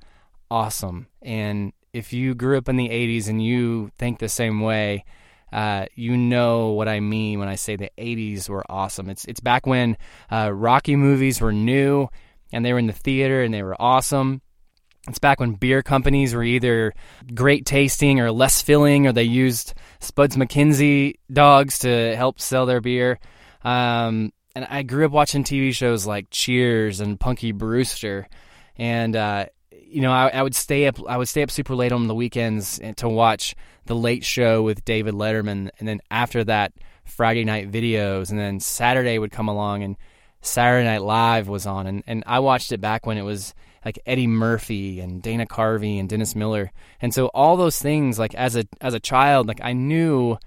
awesome. 0.52 1.08
And 1.22 1.72
if 1.94 2.12
you 2.12 2.36
grew 2.36 2.58
up 2.58 2.68
in 2.68 2.76
the 2.76 2.90
80s 2.90 3.30
and 3.30 3.42
you 3.42 3.90
think 3.98 4.20
the 4.20 4.28
same 4.28 4.60
way, 4.60 5.06
uh, 5.54 5.86
you 5.96 6.18
know 6.18 6.72
what 6.72 6.90
I 6.90 7.00
mean 7.00 7.40
when 7.40 7.48
I 7.48 7.56
say 7.56 7.78
the 7.78 7.92
80s 7.98 8.50
were 8.50 8.66
awesome. 8.70 9.10
It's, 9.10 9.24
it's 9.24 9.40
back 9.40 9.66
when 9.66 9.96
uh, 10.30 10.52
Rocky 10.54 10.98
movies 10.98 11.40
were 11.40 11.54
new 11.54 12.10
and 12.52 12.66
they 12.66 12.74
were 12.74 12.80
in 12.80 12.88
the 12.88 12.94
theater 12.94 13.42
and 13.44 13.54
they 13.54 13.64
were 13.64 13.82
awesome. 13.82 14.42
It's 15.08 15.20
back 15.20 15.40
when 15.40 15.54
beer 15.54 15.84
companies 15.84 16.34
were 16.34 16.44
either 16.44 16.94
great 17.34 17.66
tasting 17.66 18.20
or 18.20 18.32
less 18.32 18.62
filling, 18.62 19.06
or 19.06 19.12
they 19.12 19.24
used 19.24 19.74
Spuds 20.00 20.36
MacKenzie 20.36 21.16
dogs 21.32 21.80
to 21.80 22.16
help 22.16 22.40
sell 22.40 22.66
their 22.66 22.82
beer. 22.82 23.20
Um, 23.64 24.34
and 24.56 24.66
I 24.68 24.82
grew 24.84 25.06
up 25.06 25.12
watching 25.12 25.44
TV 25.44 25.76
shows 25.76 26.08
like 26.08 26.28
Cheers 26.32 27.02
and 27.02 27.20
Punky 27.20 27.52
Brewster, 27.52 28.28
and 28.78 29.16
uh, 29.16 29.46
you 29.72 30.02
know 30.02 30.12
I, 30.12 30.30
I, 30.30 30.42
would 30.42 30.56
stay 30.56 30.88
up. 30.88 30.98
I 31.08 31.18
would 31.18 31.28
stay 31.28 31.44
up 31.44 31.52
super 31.52 31.76
late 31.76 31.92
on 31.92 32.08
the 32.08 32.16
weekends 32.16 32.80
to 32.98 33.10
watch 33.10 33.56
the 33.86 33.96
Late 33.96 34.24
Show 34.24 34.64
with 34.64 34.86
David 34.86 35.14
Letterman, 35.14 35.70
and 35.78 35.88
then 35.88 36.00
after 36.10 36.44
that, 36.46 36.74
Friday 37.04 37.44
night 37.44 37.72
videos, 37.72 38.32
and 38.32 38.40
then 38.40 38.60
Saturday 38.60 39.20
would 39.20 39.32
come 39.32 39.50
along 39.50 39.84
and 39.84 39.98
Saturday 40.42 40.86
Night 40.86 41.02
Live 41.02 41.48
was 41.48 41.66
on, 41.66 41.86
and, 41.88 42.04
and 42.08 42.24
I 42.26 42.40
watched 42.40 42.72
it 42.72 42.80
back 42.80 43.06
when 43.06 43.18
it 43.18 43.24
was 43.24 43.54
like 43.86 44.00
Eddie 44.06 44.28
Murphy 44.28 45.00
and 45.00 45.22
Dana 45.22 45.46
Carvey 45.46 46.00
and 46.00 46.10
Dennis 46.10 46.36
Miller. 46.36 46.72
And 47.00 47.14
so 47.14 47.28
all 47.28 47.56
those 47.56 47.80
things 47.80 48.20
like 48.20 48.34
as 48.34 48.56
a 48.56 48.66
as 48.82 48.94
a 48.94 49.00
child 49.00 49.48
like 49.48 49.62
I 49.64 49.74
knew 49.74 50.38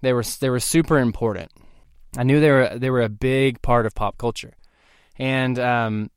they 0.00 0.12
were 0.12 0.24
they 0.40 0.50
were 0.50 0.60
super 0.60 0.98
important. 0.98 1.50
I 2.16 2.22
knew 2.22 2.40
they 2.40 2.50
were 2.50 2.70
they 2.76 2.90
were 2.90 3.02
a 3.02 3.08
big 3.08 3.62
part 3.62 3.86
of 3.86 3.94
pop 3.94 4.18
culture, 4.18 4.54
and 5.16 5.58
um, 5.58 6.10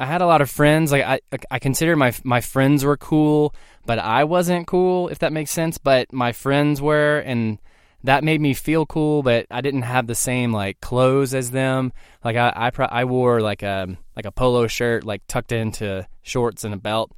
I 0.00 0.06
had 0.06 0.22
a 0.22 0.26
lot 0.26 0.40
of 0.40 0.50
friends. 0.50 0.90
Like 0.90 1.04
I, 1.04 1.20
I 1.50 1.58
consider 1.58 1.94
my 1.96 2.12
my 2.24 2.40
friends 2.40 2.84
were 2.84 2.96
cool, 2.96 3.54
but 3.86 3.98
I 3.98 4.24
wasn't 4.24 4.66
cool, 4.66 5.08
if 5.08 5.18
that 5.20 5.32
makes 5.32 5.50
sense. 5.50 5.78
But 5.78 6.12
my 6.12 6.32
friends 6.32 6.80
were, 6.80 7.18
and 7.20 7.58
that 8.04 8.24
made 8.24 8.40
me 8.40 8.54
feel 8.54 8.86
cool. 8.86 9.22
But 9.22 9.46
I 9.50 9.60
didn't 9.60 9.82
have 9.82 10.06
the 10.06 10.14
same 10.14 10.52
like 10.52 10.80
clothes 10.80 11.34
as 11.34 11.50
them. 11.50 11.92
Like 12.24 12.36
I, 12.36 12.52
I, 12.54 12.70
pro- 12.70 12.86
I 12.86 13.04
wore 13.04 13.40
like 13.40 13.62
a 13.62 13.96
like 14.16 14.26
a 14.26 14.32
polo 14.32 14.66
shirt, 14.66 15.04
like 15.04 15.22
tucked 15.26 15.52
into 15.52 16.06
shorts 16.22 16.64
and 16.64 16.74
a 16.74 16.78
belt, 16.78 17.12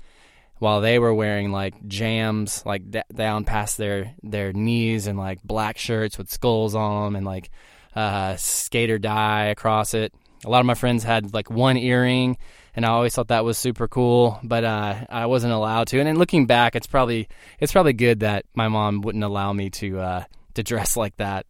while 0.58 0.80
they 0.80 0.98
were 0.98 1.14
wearing 1.14 1.52
like 1.52 1.86
jams, 1.86 2.64
like 2.64 2.90
d- 2.90 3.02
down 3.14 3.44
past 3.44 3.78
their 3.78 4.14
their 4.22 4.52
knees, 4.52 5.06
and 5.06 5.18
like 5.18 5.42
black 5.42 5.78
shirts 5.78 6.18
with 6.18 6.30
skulls 6.30 6.74
on 6.74 7.04
them, 7.04 7.16
and 7.16 7.26
like 7.26 7.50
uh, 7.94 8.36
skater 8.36 8.98
die 8.98 9.46
across 9.46 9.94
it. 9.94 10.12
A 10.44 10.50
lot 10.50 10.60
of 10.60 10.66
my 10.66 10.74
friends 10.74 11.04
had 11.04 11.32
like 11.32 11.50
one 11.50 11.76
earring 11.76 12.36
and 12.76 12.84
I 12.84 12.88
always 12.88 13.14
thought 13.14 13.28
that 13.28 13.44
was 13.44 13.56
super 13.56 13.86
cool, 13.86 14.38
but 14.42 14.64
uh, 14.64 15.06
I 15.08 15.26
wasn't 15.26 15.52
allowed 15.52 15.88
to. 15.88 15.98
And 15.98 16.08
then 16.08 16.18
looking 16.18 16.46
back, 16.46 16.74
it's 16.74 16.86
probably 16.86 17.28
it's 17.60 17.72
probably 17.72 17.92
good 17.92 18.20
that 18.20 18.46
my 18.54 18.68
mom 18.68 19.00
wouldn't 19.02 19.22
allow 19.22 19.52
me 19.52 19.70
to 19.70 20.00
uh, 20.00 20.24
to 20.54 20.62
dress 20.62 20.96
like 20.96 21.16
that. 21.16 21.46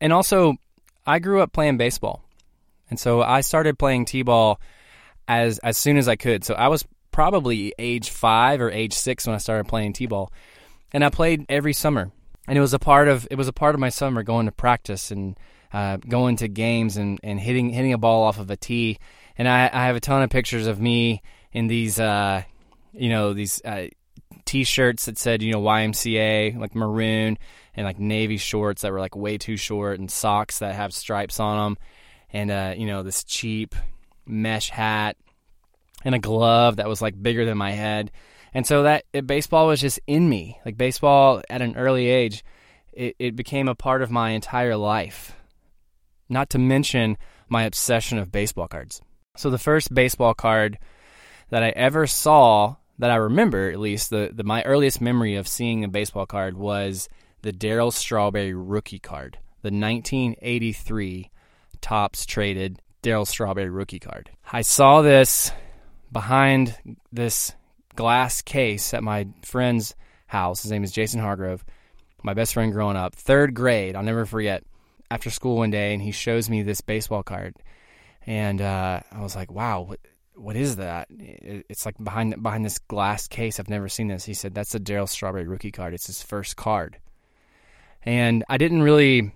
And 0.00 0.12
also, 0.12 0.54
I 1.06 1.18
grew 1.18 1.40
up 1.40 1.52
playing 1.52 1.76
baseball, 1.76 2.22
and 2.90 2.98
so 2.98 3.22
I 3.22 3.40
started 3.40 3.78
playing 3.78 4.06
t-ball 4.06 4.60
as 5.28 5.58
as 5.58 5.78
soon 5.78 5.96
as 5.96 6.08
I 6.08 6.16
could. 6.16 6.44
So 6.44 6.54
I 6.54 6.68
was 6.68 6.84
probably 7.12 7.72
age 7.78 8.10
five 8.10 8.60
or 8.60 8.70
age 8.70 8.92
six 8.92 9.26
when 9.26 9.34
I 9.34 9.38
started 9.38 9.68
playing 9.68 9.94
t-ball, 9.94 10.32
and 10.92 11.04
I 11.04 11.10
played 11.10 11.46
every 11.48 11.72
summer. 11.72 12.10
And 12.48 12.56
it 12.56 12.60
was 12.60 12.74
a 12.74 12.78
part 12.78 13.08
of 13.08 13.26
it 13.30 13.36
was 13.36 13.48
a 13.48 13.52
part 13.52 13.74
of 13.74 13.80
my 13.80 13.88
summer 13.88 14.22
going 14.22 14.46
to 14.46 14.52
practice 14.52 15.10
and 15.10 15.36
uh, 15.72 15.96
going 15.96 16.36
to 16.36 16.48
games 16.48 16.96
and, 16.96 17.18
and 17.24 17.40
hitting 17.40 17.70
hitting 17.70 17.92
a 17.92 17.98
ball 17.98 18.22
off 18.22 18.38
of 18.38 18.50
a 18.50 18.56
tee 18.56 18.98
and 19.38 19.48
I, 19.48 19.70
I 19.72 19.86
have 19.86 19.96
a 19.96 20.00
ton 20.00 20.22
of 20.22 20.30
pictures 20.30 20.66
of 20.66 20.80
me 20.80 21.22
in 21.52 21.66
these, 21.66 22.00
uh, 22.00 22.42
you 22.92 23.10
know, 23.10 23.34
these 23.34 23.62
uh, 23.64 23.88
t-shirts 24.44 25.06
that 25.06 25.18
said, 25.18 25.42
you 25.42 25.52
know, 25.52 25.60
YMCA, 25.60 26.58
like 26.58 26.74
maroon, 26.74 27.38
and 27.76 27.84
like 27.84 27.98
navy 27.98 28.38
shorts 28.38 28.82
that 28.82 28.92
were 28.92 29.00
like 29.00 29.14
way 29.14 29.38
too 29.38 29.56
short, 29.56 30.00
and 30.00 30.10
socks 30.10 30.58
that 30.60 30.74
have 30.74 30.92
stripes 30.92 31.38
on 31.38 31.58
them, 31.58 31.78
and 32.32 32.50
uh, 32.50 32.74
you 32.76 32.86
know, 32.86 33.02
this 33.02 33.22
cheap 33.22 33.74
mesh 34.26 34.70
hat, 34.70 35.16
and 36.04 36.14
a 36.14 36.18
glove 36.18 36.76
that 36.76 36.88
was 36.88 37.02
like 37.02 37.20
bigger 37.20 37.44
than 37.44 37.58
my 37.58 37.72
head, 37.72 38.10
and 38.54 38.66
so 38.66 38.84
that 38.84 39.04
it, 39.12 39.26
baseball 39.26 39.66
was 39.66 39.80
just 39.80 40.00
in 40.06 40.28
me. 40.28 40.58
Like 40.64 40.76
baseball 40.76 41.42
at 41.50 41.62
an 41.62 41.76
early 41.76 42.08
age, 42.08 42.42
it, 42.92 43.14
it 43.18 43.36
became 43.36 43.68
a 43.68 43.74
part 43.74 44.02
of 44.02 44.10
my 44.10 44.30
entire 44.30 44.76
life. 44.76 45.36
Not 46.28 46.50
to 46.50 46.58
mention 46.58 47.18
my 47.48 47.64
obsession 47.64 48.18
of 48.18 48.32
baseball 48.32 48.66
cards. 48.66 49.00
So 49.36 49.50
the 49.50 49.58
first 49.58 49.94
baseball 49.94 50.34
card 50.34 50.78
that 51.50 51.62
I 51.62 51.68
ever 51.70 52.06
saw 52.06 52.76
that 52.98 53.10
I 53.10 53.16
remember, 53.16 53.70
at 53.70 53.78
least 53.78 54.10
the, 54.10 54.30
the 54.32 54.42
my 54.42 54.62
earliest 54.62 55.00
memory 55.00 55.36
of 55.36 55.46
seeing 55.46 55.84
a 55.84 55.88
baseball 55.88 56.26
card 56.26 56.56
was 56.56 57.08
the 57.42 57.52
Darryl 57.52 57.92
Strawberry 57.92 58.54
rookie 58.54 58.98
card, 58.98 59.38
the 59.62 59.70
1983 59.70 61.30
Topps 61.80 62.26
traded 62.26 62.80
Darryl 63.02 63.26
Strawberry 63.26 63.70
rookie 63.70 63.98
card. 63.98 64.30
I 64.50 64.62
saw 64.62 65.02
this 65.02 65.52
behind 66.10 66.76
this 67.12 67.52
glass 67.94 68.42
case 68.42 68.94
at 68.94 69.02
my 69.02 69.28
friend's 69.44 69.94
house. 70.26 70.62
His 70.62 70.70
name 70.70 70.84
is 70.84 70.92
Jason 70.92 71.20
Hargrove, 71.20 71.64
my 72.22 72.34
best 72.34 72.54
friend 72.54 72.72
growing 72.72 72.96
up, 72.96 73.14
third 73.14 73.54
grade. 73.54 73.96
I'll 73.96 74.02
never 74.02 74.26
forget. 74.26 74.64
After 75.08 75.30
school 75.30 75.58
one 75.58 75.70
day, 75.70 75.94
and 75.94 76.02
he 76.02 76.10
shows 76.10 76.50
me 76.50 76.62
this 76.62 76.80
baseball 76.80 77.22
card 77.22 77.54
and 78.26 78.60
uh, 78.60 79.00
I 79.10 79.20
was 79.20 79.36
like, 79.36 79.50
"Wow, 79.52 79.82
what 79.82 80.00
what 80.34 80.56
is 80.56 80.76
that?" 80.76 81.08
It's 81.10 81.86
like 81.86 81.94
behind 82.02 82.42
behind 82.42 82.64
this 82.64 82.78
glass 82.78 83.28
case. 83.28 83.60
I've 83.60 83.70
never 83.70 83.88
seen 83.88 84.08
this. 84.08 84.24
He 84.24 84.34
said, 84.34 84.54
"That's 84.54 84.72
the 84.72 84.80
Darryl 84.80 85.08
Strawberry 85.08 85.46
rookie 85.46 85.70
card. 85.70 85.94
It's 85.94 86.08
his 86.08 86.22
first 86.22 86.56
card." 86.56 86.98
And 88.06 88.44
I 88.48 88.56
didn't 88.56 88.82
really, 88.82 89.32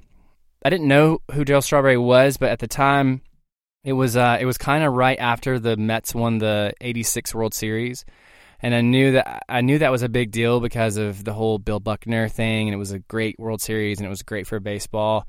I 0.64 0.70
didn't 0.70 0.88
know 0.88 1.20
who 1.32 1.44
Darryl 1.44 1.62
Strawberry 1.62 1.98
was, 1.98 2.36
but 2.36 2.50
at 2.50 2.60
the 2.60 2.68
time, 2.68 3.20
it 3.84 3.92
was 3.92 4.16
uh, 4.16 4.38
it 4.40 4.46
was 4.46 4.58
kind 4.58 4.84
of 4.84 4.92
right 4.92 5.18
after 5.18 5.58
the 5.58 5.76
Mets 5.76 6.14
won 6.14 6.38
the 6.38 6.72
'86 6.80 7.34
World 7.34 7.52
Series, 7.52 8.04
and 8.62 8.74
I 8.74 8.80
knew 8.82 9.12
that 9.12 9.42
I 9.48 9.62
knew 9.62 9.78
that 9.78 9.90
was 9.90 10.02
a 10.02 10.08
big 10.08 10.30
deal 10.30 10.60
because 10.60 10.96
of 10.96 11.24
the 11.24 11.32
whole 11.32 11.58
Bill 11.58 11.80
Buckner 11.80 12.28
thing, 12.28 12.68
and 12.68 12.74
it 12.74 12.78
was 12.78 12.92
a 12.92 12.98
great 12.98 13.38
World 13.38 13.60
Series, 13.60 13.98
and 13.98 14.06
it 14.06 14.10
was 14.10 14.22
great 14.22 14.46
for 14.46 14.60
baseball. 14.60 15.26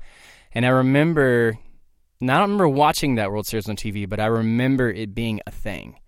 And 0.54 0.66
I 0.66 0.68
remember 0.68 1.58
and 2.22 2.30
I 2.30 2.34
don't 2.34 2.50
remember 2.50 2.68
watching 2.68 3.16
that 3.16 3.32
World 3.32 3.48
Series 3.48 3.68
on 3.68 3.74
TV, 3.74 4.08
but 4.08 4.20
I 4.20 4.26
remember 4.26 4.88
it 4.88 5.12
being 5.12 5.40
a 5.44 5.50
thing. 5.50 5.98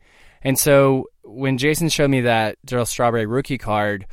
And 0.42 0.56
so 0.56 1.08
when 1.24 1.58
Jason 1.58 1.88
showed 1.88 2.08
me 2.08 2.20
that 2.20 2.56
Darryl 2.64 2.86
Strawberry 2.86 3.26
rookie 3.26 3.58
card, 3.58 4.06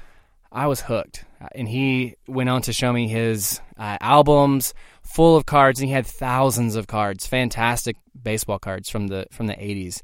I 0.52 0.66
was 0.66 0.82
hooked. 0.82 1.26
And 1.54 1.68
he 1.68 2.16
went 2.28 2.50
on 2.50 2.62
to 2.64 2.74
show 2.74 2.92
me 2.94 3.08
his 3.08 3.60
uh, 3.78 3.98
albums 4.02 4.74
full 5.02 5.36
of 5.36 5.46
cards, 5.46 5.80
and 5.80 5.88
he 5.90 5.94
had 5.94 6.06
thousands 6.06 6.76
of 6.76 6.88
cards, 6.88 7.28
fantastic 7.28 7.98
baseball 8.22 8.60
cards 8.60 8.90
from 8.90 9.08
the 9.08 9.28
from 9.32 9.48
the 9.48 9.54
80s. 9.54 10.02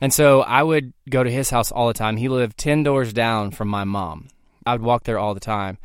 And 0.00 0.14
so 0.14 0.40
I 0.40 0.62
would 0.62 0.92
go 1.08 1.22
to 1.22 1.30
his 1.30 1.50
house 1.50 1.70
all 1.70 1.88
the 1.88 1.94
time. 1.94 2.16
He 2.16 2.28
lived 2.28 2.56
10 2.56 2.84
doors 2.84 3.12
down 3.12 3.50
from 3.50 3.68
my 3.68 3.84
mom. 3.84 4.28
I 4.64 4.72
would 4.72 4.82
walk 4.82 5.04
there 5.04 5.18
all 5.18 5.34
the 5.34 5.40
time. 5.40 5.78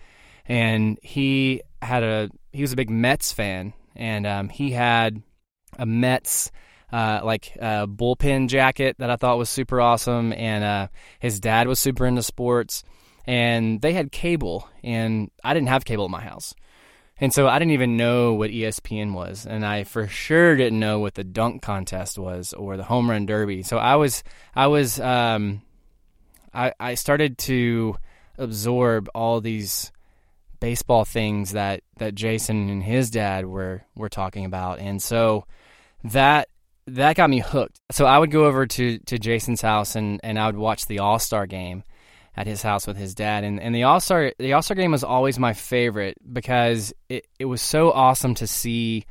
And 0.46 0.98
he 1.02 1.62
had 1.82 2.04
a 2.04 2.30
he 2.52 2.62
was 2.62 2.74
a 2.74 2.78
big 2.78 2.90
Mets 2.90 3.34
fan, 3.34 3.74
and 3.96 4.26
um, 4.26 4.50
he 4.50 4.72
had 4.72 5.22
a 5.78 5.86
Mets 5.86 6.52
uh, 6.92 7.22
like 7.24 7.58
uh, 7.60 7.86
bullpen 7.88 8.48
jacket 8.48 8.96
that 9.00 9.10
I 9.10 9.16
thought 9.16 9.38
was 9.38 9.50
super 9.50 9.82
awesome, 9.82 10.32
and 10.34 10.64
uh, 10.64 10.88
his 11.20 11.40
dad 11.40 11.68
was 11.68 11.80
super 11.80 12.06
into 12.06 12.24
sports, 12.24 12.84
and 13.26 13.82
they 13.82 13.94
had 13.94 14.12
cable, 14.12 14.68
and 14.84 15.32
I 15.44 15.54
didn't 15.54 15.70
have 15.70 15.86
cable 15.86 16.06
at 16.06 16.12
my 16.12 16.22
house, 16.22 16.54
and 17.18 17.34
so 17.34 17.48
I 17.48 17.60
didn't 17.60 17.72
even 17.72 17.96
know 17.96 18.34
what 18.34 18.52
ESPN 18.52 19.14
was, 19.14 19.46
and 19.46 19.66
I 19.66 19.86
for 19.86 20.08
sure 20.08 20.56
didn't 20.56 20.80
know 20.80 21.00
what 21.00 21.14
the 21.14 21.24
dunk 21.24 21.62
contest 21.62 22.18
was 22.18 22.54
or 22.54 22.76
the 22.76 22.84
home 22.84 23.10
run 23.10 23.26
derby. 23.26 23.64
So 23.64 23.78
I 23.78 23.96
was 23.96 24.24
I 24.54 24.68
was 24.68 25.00
um, 25.00 25.62
I 26.54 26.74
I 26.80 26.96
started 26.96 27.38
to 27.40 27.96
absorb 28.38 29.10
all 29.16 29.40
these 29.40 29.92
baseball 30.60 31.06
things 31.06 31.52
that 31.54 31.84
that 31.98 32.16
Jason 32.16 32.70
and 32.70 32.84
his 32.84 33.10
dad 33.10 33.46
were 33.46 33.84
were 33.96 34.10
talking 34.10 34.44
about, 34.44 34.80
and 34.80 35.02
so 35.02 35.46
that 36.04 36.50
that 36.88 37.16
got 37.16 37.30
me 37.30 37.40
hooked. 37.40 37.80
So 37.92 38.06
I 38.06 38.20
would 38.20 38.32
go 38.32 38.46
over 38.46 38.66
to 38.68 39.00
to 39.00 39.18
Jason's 39.18 39.62
house 39.62 39.96
and 39.96 40.20
and 40.22 40.38
I 40.38 40.48
would 40.48 40.58
watch 40.58 40.86
the 40.88 41.00
All 41.00 41.20
Star 41.20 41.46
game 41.48 41.84
at 42.38 42.48
his 42.48 42.62
house 42.62 42.88
with 42.88 42.98
his 42.98 43.16
dad. 43.16 43.44
And 43.44 43.60
and 43.60 43.74
the 43.74 43.84
All 43.84 44.00
Star 44.00 44.34
the 44.38 44.54
All 44.54 44.62
Star 44.62 44.76
game 44.76 44.92
was 44.92 45.04
always 45.04 45.40
my 45.40 45.54
favorite 45.54 46.18
because 46.32 46.94
it 47.10 47.28
it 47.40 47.46
was 47.46 47.62
so 47.62 47.92
awesome 47.92 48.36
to 48.36 48.48
see 48.48 49.06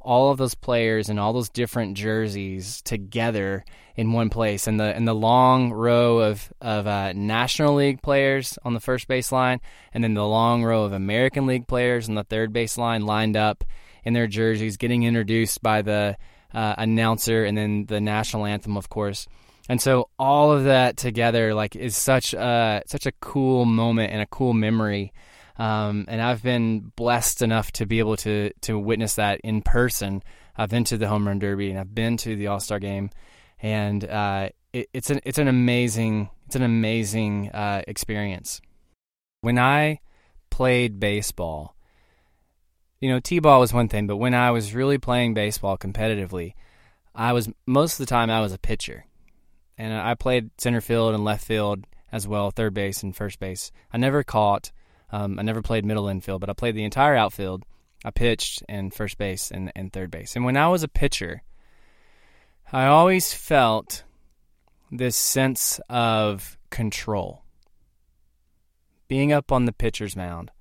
all 0.00 0.30
of 0.30 0.38
those 0.38 0.54
players 0.54 1.08
and 1.08 1.20
all 1.20 1.32
those 1.32 1.48
different 1.48 1.96
jerseys 1.96 2.82
together 2.82 3.64
in 3.94 4.12
one 4.12 4.30
place 4.30 4.66
and 4.66 4.80
the 4.80 4.84
and 4.84 5.06
the 5.06 5.14
long 5.14 5.70
row 5.70 6.18
of 6.18 6.52
of 6.60 6.86
uh, 6.86 7.12
National 7.12 7.74
League 7.74 8.02
players 8.02 8.58
on 8.64 8.74
the 8.74 8.80
first 8.80 9.06
baseline 9.06 9.60
and 9.94 10.02
then 10.02 10.14
the 10.14 10.26
long 10.26 10.64
row 10.64 10.84
of 10.84 10.92
American 10.92 11.46
League 11.46 11.68
players 11.68 12.08
on 12.08 12.14
the 12.14 12.24
third 12.24 12.52
baseline 12.52 13.04
lined 13.04 13.36
up 13.36 13.64
in 14.04 14.14
their 14.14 14.26
jerseys 14.26 14.76
getting 14.76 15.04
introduced 15.04 15.62
by 15.62 15.82
the 15.82 16.16
uh, 16.54 16.74
announcer, 16.78 17.44
and 17.44 17.56
then 17.56 17.86
the 17.86 18.00
national 18.00 18.46
anthem, 18.46 18.76
of 18.76 18.88
course. 18.88 19.26
And 19.68 19.80
so 19.80 20.08
all 20.18 20.52
of 20.52 20.64
that 20.64 20.96
together, 20.96 21.54
like, 21.54 21.76
is 21.76 21.96
such 21.96 22.34
a 22.34 22.82
such 22.86 23.06
a 23.06 23.12
cool 23.20 23.64
moment 23.64 24.12
and 24.12 24.20
a 24.20 24.26
cool 24.26 24.52
memory. 24.52 25.12
Um, 25.56 26.06
and 26.08 26.20
I've 26.20 26.42
been 26.42 26.92
blessed 26.96 27.42
enough 27.42 27.70
to 27.72 27.86
be 27.86 27.98
able 27.98 28.16
to 28.18 28.52
to 28.62 28.78
witness 28.78 29.14
that 29.14 29.40
in 29.44 29.62
person. 29.62 30.22
I've 30.56 30.70
been 30.70 30.84
to 30.84 30.98
the 30.98 31.08
home 31.08 31.26
run 31.26 31.38
derby 31.38 31.70
and 31.70 31.78
I've 31.78 31.94
been 31.94 32.16
to 32.18 32.36
the 32.36 32.48
All 32.48 32.60
Star 32.60 32.78
game, 32.78 33.10
and 33.60 34.04
uh, 34.04 34.48
it, 34.72 34.88
it's 34.92 35.10
an 35.10 35.20
it's 35.24 35.38
an 35.38 35.48
amazing 35.48 36.30
it's 36.46 36.56
an 36.56 36.62
amazing 36.62 37.50
uh, 37.50 37.82
experience. 37.86 38.60
When 39.42 39.58
I 39.58 40.00
played 40.50 41.00
baseball, 41.00 41.76
you 43.00 43.08
know, 43.08 43.20
T-ball 43.20 43.60
was 43.60 43.72
one 43.72 43.88
thing, 43.88 44.06
but 44.06 44.16
when 44.16 44.34
I 44.34 44.50
was 44.50 44.74
really 44.74 44.98
playing 44.98 45.34
baseball 45.34 45.76
competitively, 45.76 46.54
I 47.14 47.32
was 47.32 47.48
most 47.66 47.94
of 47.94 47.98
the 47.98 48.10
time 48.10 48.30
I 48.30 48.40
was 48.40 48.52
a 48.52 48.58
pitcher. 48.58 49.06
And 49.82 49.92
I 49.92 50.14
played 50.14 50.52
center 50.58 50.80
field 50.80 51.12
and 51.12 51.24
left 51.24 51.44
field 51.44 51.88
as 52.12 52.28
well, 52.28 52.52
third 52.52 52.72
base 52.72 53.02
and 53.02 53.16
first 53.16 53.40
base. 53.40 53.72
I 53.92 53.98
never 53.98 54.22
caught, 54.22 54.70
um, 55.10 55.40
I 55.40 55.42
never 55.42 55.60
played 55.60 55.84
middle 55.84 56.06
infield, 56.06 56.40
but 56.40 56.48
I 56.48 56.52
played 56.52 56.76
the 56.76 56.84
entire 56.84 57.16
outfield. 57.16 57.64
I 58.04 58.12
pitched 58.12 58.62
and 58.68 58.94
first 58.94 59.18
base 59.18 59.50
and, 59.50 59.72
and 59.74 59.92
third 59.92 60.12
base. 60.12 60.36
And 60.36 60.44
when 60.44 60.56
I 60.56 60.68
was 60.68 60.84
a 60.84 60.88
pitcher, 60.88 61.42
I 62.72 62.86
always 62.86 63.34
felt 63.34 64.04
this 64.92 65.16
sense 65.16 65.80
of 65.88 66.56
control. 66.70 67.42
Being 69.08 69.32
up 69.32 69.50
on 69.50 69.64
the 69.64 69.72
pitcher's 69.72 70.14
mound 70.14 70.52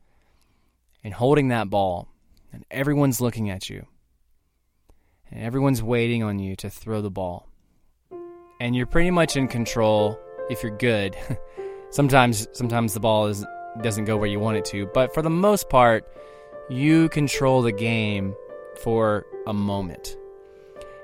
and 1.03 1.13
holding 1.13 1.49
that 1.49 1.69
ball 1.69 2.07
and 2.51 2.65
everyone's 2.71 3.21
looking 3.21 3.51
at 3.51 3.69
you 3.69 3.85
and 5.29 5.43
everyone's 5.43 5.83
waiting 5.83 6.23
on 6.23 6.39
you 6.39 6.55
to 6.55 6.71
throw 6.71 7.03
the 7.03 7.11
ball. 7.11 7.50
And 8.61 8.75
you're 8.75 8.85
pretty 8.85 9.09
much 9.09 9.35
in 9.35 9.47
control 9.47 10.19
if 10.51 10.61
you're 10.61 10.77
good. 10.77 11.17
sometimes 11.89 12.47
sometimes 12.51 12.93
the 12.93 12.99
ball 12.99 13.25
is 13.25 13.43
doesn't 13.81 14.05
go 14.05 14.17
where 14.17 14.29
you 14.29 14.39
want 14.39 14.55
it 14.55 14.65
to, 14.65 14.85
but 14.93 15.15
for 15.15 15.23
the 15.23 15.31
most 15.31 15.67
part, 15.67 16.05
you 16.69 17.09
control 17.09 17.63
the 17.63 17.71
game 17.71 18.35
for 18.83 19.25
a 19.47 19.53
moment. 19.53 20.15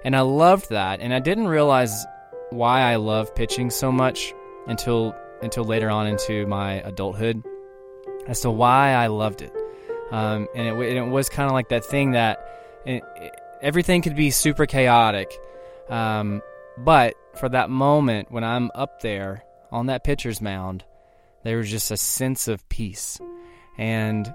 And 0.03 0.15
I 0.15 0.21
loved 0.21 0.69
that, 0.69 0.99
and 0.99 1.11
I 1.11 1.19
didn't 1.19 1.47
realize 1.47 2.05
why 2.51 2.81
I 2.81 2.97
love 2.97 3.33
pitching 3.33 3.71
so 3.71 3.91
much 3.91 4.35
until 4.67 5.15
until 5.41 5.63
later 5.63 5.89
on 5.89 6.05
into 6.05 6.45
my 6.45 6.73
adulthood 6.73 7.43
as 8.27 8.39
to 8.41 8.51
why 8.51 8.91
I 8.91 9.07
loved 9.07 9.41
it. 9.41 9.51
Um, 10.11 10.47
and, 10.53 10.67
it, 10.67 10.73
and, 10.73 11.07
it, 11.07 11.11
was 11.11 11.27
kind 11.27 11.47
of 11.47 11.53
like 11.53 11.69
that 11.69 11.83
thing 11.83 12.11
that 12.11 12.37
it, 12.85 13.03
everything 13.63 14.03
could 14.03 14.15
be 14.15 14.29
super 14.29 14.67
chaotic, 14.67 15.35
um, 15.89 16.43
but 16.77 17.15
for 17.35 17.49
that 17.49 17.69
moment 17.69 18.31
when 18.31 18.43
I'm 18.43 18.71
up 18.75 19.01
there 19.01 19.43
on 19.71 19.87
that 19.87 20.03
pitcher's 20.03 20.41
mound, 20.41 20.83
there 21.43 21.57
was 21.57 21.69
just 21.69 21.91
a 21.91 21.97
sense 21.97 22.47
of 22.47 22.67
peace. 22.69 23.19
And 23.77 24.33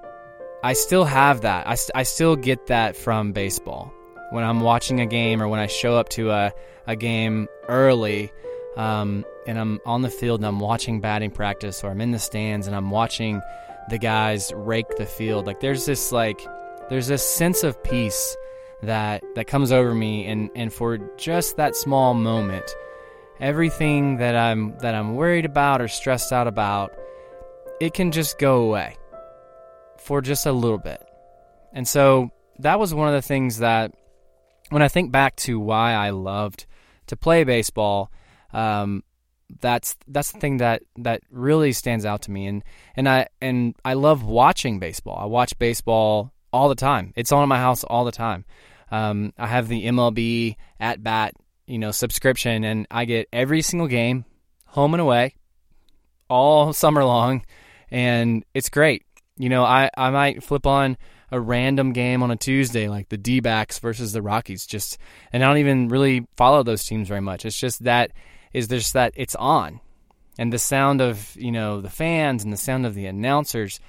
I 0.62 0.74
still 0.74 1.04
have 1.04 1.42
that. 1.42 1.66
I, 1.66 1.74
st- 1.74 1.92
I 1.94 2.02
still 2.04 2.36
get 2.36 2.66
that 2.68 2.96
from 2.96 3.32
baseball. 3.32 3.92
When 4.30 4.44
I'm 4.44 4.60
watching 4.60 5.00
a 5.00 5.06
game 5.06 5.42
or 5.42 5.48
when 5.48 5.60
I 5.60 5.66
show 5.66 5.96
up 5.96 6.08
to 6.10 6.30
a, 6.30 6.52
a 6.86 6.96
game 6.96 7.48
early 7.68 8.32
um, 8.76 9.24
and 9.46 9.58
I'm 9.58 9.80
on 9.84 10.02
the 10.02 10.10
field 10.10 10.40
and 10.40 10.46
I'm 10.46 10.60
watching 10.60 11.00
batting 11.00 11.32
practice 11.32 11.84
or 11.84 11.90
I'm 11.90 12.00
in 12.00 12.12
the 12.12 12.18
stands 12.18 12.66
and 12.66 12.74
I'm 12.74 12.90
watching 12.90 13.42
the 13.88 13.98
guys 13.98 14.52
rake 14.54 14.96
the 14.96 15.06
field, 15.06 15.46
like 15.46 15.60
there's 15.60 15.86
this 15.86 16.12
like 16.12 16.40
there's 16.88 17.06
this 17.06 17.26
sense 17.26 17.62
of 17.62 17.82
peace 17.82 18.36
that 18.82 19.22
that 19.34 19.46
comes 19.46 19.72
over 19.72 19.94
me 19.94 20.26
and 20.26 20.50
and 20.54 20.72
for 20.72 20.98
just 21.16 21.56
that 21.56 21.76
small 21.76 22.14
moment 22.14 22.74
everything 23.42 24.18
that 24.18 24.36
I'm 24.36 24.78
that 24.78 24.94
I'm 24.94 25.16
worried 25.16 25.44
about 25.44 25.82
or 25.82 25.88
stressed 25.88 26.32
out 26.32 26.46
about 26.46 26.92
it 27.80 27.92
can 27.92 28.12
just 28.12 28.38
go 28.38 28.62
away 28.62 28.96
for 29.98 30.20
just 30.20 30.46
a 30.46 30.52
little 30.52 30.78
bit. 30.78 31.02
And 31.72 31.86
so 31.86 32.30
that 32.60 32.78
was 32.78 32.94
one 32.94 33.08
of 33.08 33.14
the 33.14 33.22
things 33.22 33.58
that 33.58 33.92
when 34.70 34.82
I 34.82 34.88
think 34.88 35.10
back 35.10 35.34
to 35.36 35.58
why 35.58 35.92
I 35.92 36.10
loved 36.10 36.66
to 37.08 37.16
play 37.16 37.42
baseball, 37.42 38.12
um, 38.52 39.02
that's 39.60 39.96
that's 40.06 40.30
the 40.30 40.38
thing 40.38 40.58
that 40.58 40.82
that 40.98 41.22
really 41.30 41.72
stands 41.72 42.06
out 42.06 42.22
to 42.22 42.30
me 42.30 42.46
and 42.46 42.62
and 42.96 43.08
I 43.08 43.26
and 43.40 43.74
I 43.84 43.94
love 43.94 44.22
watching 44.22 44.78
baseball. 44.78 45.18
I 45.18 45.26
watch 45.26 45.58
baseball 45.58 46.32
all 46.52 46.68
the 46.68 46.74
time. 46.76 47.12
It's 47.16 47.32
on 47.32 47.42
in 47.42 47.48
my 47.48 47.58
house 47.58 47.82
all 47.84 48.04
the 48.04 48.12
time. 48.12 48.44
Um, 48.92 49.32
I 49.38 49.46
have 49.46 49.68
the 49.68 49.86
MLB 49.86 50.56
at 50.78 51.02
bat, 51.02 51.32
you 51.66 51.78
know, 51.78 51.92
subscription, 51.92 52.62
and 52.62 52.86
I 52.90 53.06
get 53.06 53.26
every 53.32 53.62
single 53.62 53.88
game, 53.88 54.26
home 54.66 54.92
and 54.92 55.00
away, 55.00 55.34
all 56.28 56.74
summer 56.74 57.02
long, 57.02 57.42
and 57.90 58.44
it's 58.52 58.68
great. 58.68 59.04
You 59.38 59.48
know, 59.48 59.64
I 59.64 59.88
I 59.96 60.10
might 60.10 60.44
flip 60.44 60.66
on 60.66 60.98
a 61.30 61.40
random 61.40 61.94
game 61.94 62.22
on 62.22 62.30
a 62.30 62.36
Tuesday, 62.36 62.88
like 62.88 63.08
the 63.08 63.16
D 63.16 63.40
backs 63.40 63.78
versus 63.78 64.12
the 64.12 64.20
Rockies, 64.20 64.66
just 64.66 64.98
and 65.32 65.42
I 65.42 65.48
don't 65.48 65.56
even 65.56 65.88
really 65.88 66.26
follow 66.36 66.62
those 66.62 66.84
teams 66.84 67.08
very 67.08 67.22
much. 67.22 67.46
It's 67.46 67.58
just 67.58 67.84
that 67.84 68.12
is 68.52 68.68
there's 68.68 68.92
that 68.92 69.14
it's 69.16 69.34
on, 69.36 69.80
and 70.38 70.52
the 70.52 70.58
sound 70.58 71.00
of 71.00 71.34
you 71.34 71.50
know 71.50 71.80
the 71.80 71.88
fans 71.88 72.44
and 72.44 72.52
the 72.52 72.58
sound 72.58 72.84
of 72.84 72.94
the 72.94 73.06
announcers 73.06 73.80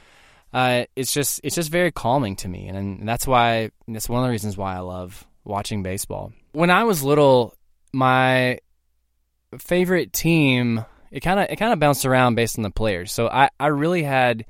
uh, 0.54 0.86
it's 0.96 1.12
just 1.12 1.42
it's 1.44 1.56
just 1.56 1.72
very 1.72 1.92
calming 1.92 2.36
to 2.38 2.48
me, 2.48 2.68
and, 2.68 2.78
and 2.78 3.10
that's 3.10 3.26
why 3.26 3.72
that's 3.88 4.08
one 4.08 4.22
of 4.22 4.28
the 4.28 4.32
reasons 4.32 4.58
why 4.58 4.76
I 4.76 4.80
love 4.80 5.26
watching 5.44 5.84
baseball. 5.84 6.32
When 6.52 6.70
I 6.70 6.84
was 6.84 7.04
little, 7.04 7.56
my 7.92 8.60
favorite 9.58 10.14
team 10.14 10.86
it 11.14 11.20
kind 11.22 11.40
of 11.40 11.46
it 11.50 11.58
kind 11.58 11.72
of 11.72 11.80
bounced 11.80 12.06
around 12.06 12.36
based 12.36 12.58
on 12.58 12.64
the 12.64 12.72
players. 12.72 13.12
So 13.12 13.28
I 13.28 13.50
I 13.60 13.68
really 13.68 14.04
had 14.04 14.46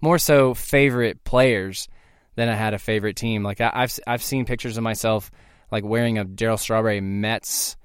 more 0.00 0.18
so 0.18 0.52
favorite 0.52 1.22
players 1.22 1.88
than 2.34 2.48
I 2.48 2.54
had 2.54 2.74
a 2.74 2.78
favorite 2.78 3.16
team. 3.16 3.44
Like 3.44 3.60
I, 3.60 3.70
have 3.72 3.98
I've 4.06 4.22
seen 4.22 4.44
pictures 4.44 4.76
of 4.76 4.82
myself 4.82 5.30
like 5.70 5.84
wearing 5.84 6.18
a 6.18 6.24
Darryl 6.24 6.58
Strawberry 6.58 7.00
Mets 7.00 7.76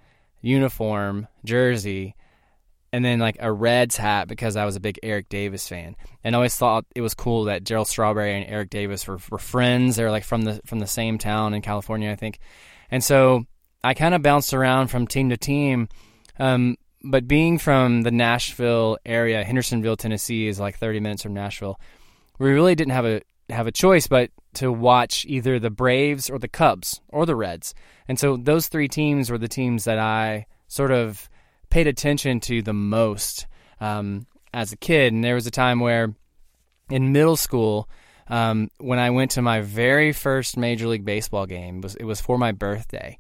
uniform 0.41 1.27
jersey 1.45 2.15
and 2.93 3.03
then 3.03 3.17
like 3.17 3.38
a 3.39 3.51
Reds 3.51 3.97
hat 3.97 4.27
because 4.27 4.56
I 4.56 4.65
was 4.65 4.75
a 4.75 4.79
big 4.79 4.99
Eric 5.01 5.27
Davis 5.27 5.67
fan, 5.67 5.95
and 6.23 6.36
I 6.36 6.38
always 6.38 6.56
thought 6.56 6.86
it 6.95 7.01
was 7.01 7.15
cool 7.15 7.45
that 7.45 7.63
Darryl 7.63 7.88
Strawberry 7.88 8.36
and 8.36 8.49
Eric 8.49 8.69
Davis 8.69 9.08
were, 9.08 9.17
were 9.32 9.39
friends. 9.39 9.95
They're 9.95 10.12
like 10.12 10.23
from 10.23 10.43
the 10.43 10.62
from 10.65 10.79
the 10.79 10.88
same 10.88 11.17
town 11.17 11.56
in 11.56 11.63
California, 11.63 12.12
I 12.12 12.15
think, 12.15 12.38
and 12.91 13.03
so 13.03 13.45
I 13.84 13.95
kind 13.95 14.13
of 14.13 14.21
bounced 14.21 14.53
around 14.53 14.88
from 14.88 15.08
team 15.08 15.32
to 15.32 15.38
team. 15.38 15.89
Um, 16.39 16.77
but 17.03 17.27
being 17.27 17.58
from 17.58 18.03
the 18.03 18.12
Nashville 18.12 18.97
area, 19.06 19.43
Hendersonville, 19.43 19.97
Tennessee 19.97 20.47
is 20.47 20.60
like 20.60 20.77
30 20.77 21.01
minutes 21.01 21.23
from 21.23 21.34
Nashville. 21.34 21.79
We 22.39 22.51
really 22.51 22.75
didn't 22.75 22.93
have 22.93 23.06
a 23.06 23.21
have 23.49 23.67
a 23.67 23.71
choice 23.71 24.08
but 24.08 24.29
to 24.53 24.71
watch 24.71 25.25
either 25.27 25.60
the 25.60 25.71
Braves 25.71 26.29
or 26.29 26.38
the 26.38 26.47
Cubs 26.47 27.01
or 27.10 27.25
the 27.25 27.36
Reds. 27.36 27.73
And 28.08 28.19
so 28.19 28.38
those 28.38 28.67
three 28.67 28.88
teams 28.88 29.32
were 29.32 29.39
the 29.39 29.47
teams 29.47 29.86
that 29.86 29.97
I 29.97 30.45
sort 30.67 30.91
of 30.91 31.27
paid 31.73 31.88
attention 31.88 32.39
to 32.39 32.62
the 32.62 32.71
most 32.71 33.47
um, 33.81 34.27
as 34.53 34.71
a 34.71 34.77
kid. 34.77 35.12
And 35.12 35.23
there 35.23 35.33
was 35.33 35.47
a 35.47 35.51
time 35.51 35.79
where 35.79 36.13
in 36.91 37.12
middle 37.12 37.36
school, 37.36 37.89
um, 38.27 38.69
when 38.77 38.99
I 38.99 39.09
went 39.09 39.31
to 39.31 39.41
my 39.41 39.62
very 39.62 40.12
first 40.12 40.55
Major 40.55 40.88
League 40.88 41.03
Baseball 41.03 41.47
game, 41.47 41.77
it 41.77 41.83
was, 41.83 41.95
it 41.95 42.03
was 42.03 42.21
for 42.21 42.38
my 42.38 42.51
birthday. 42.51 43.17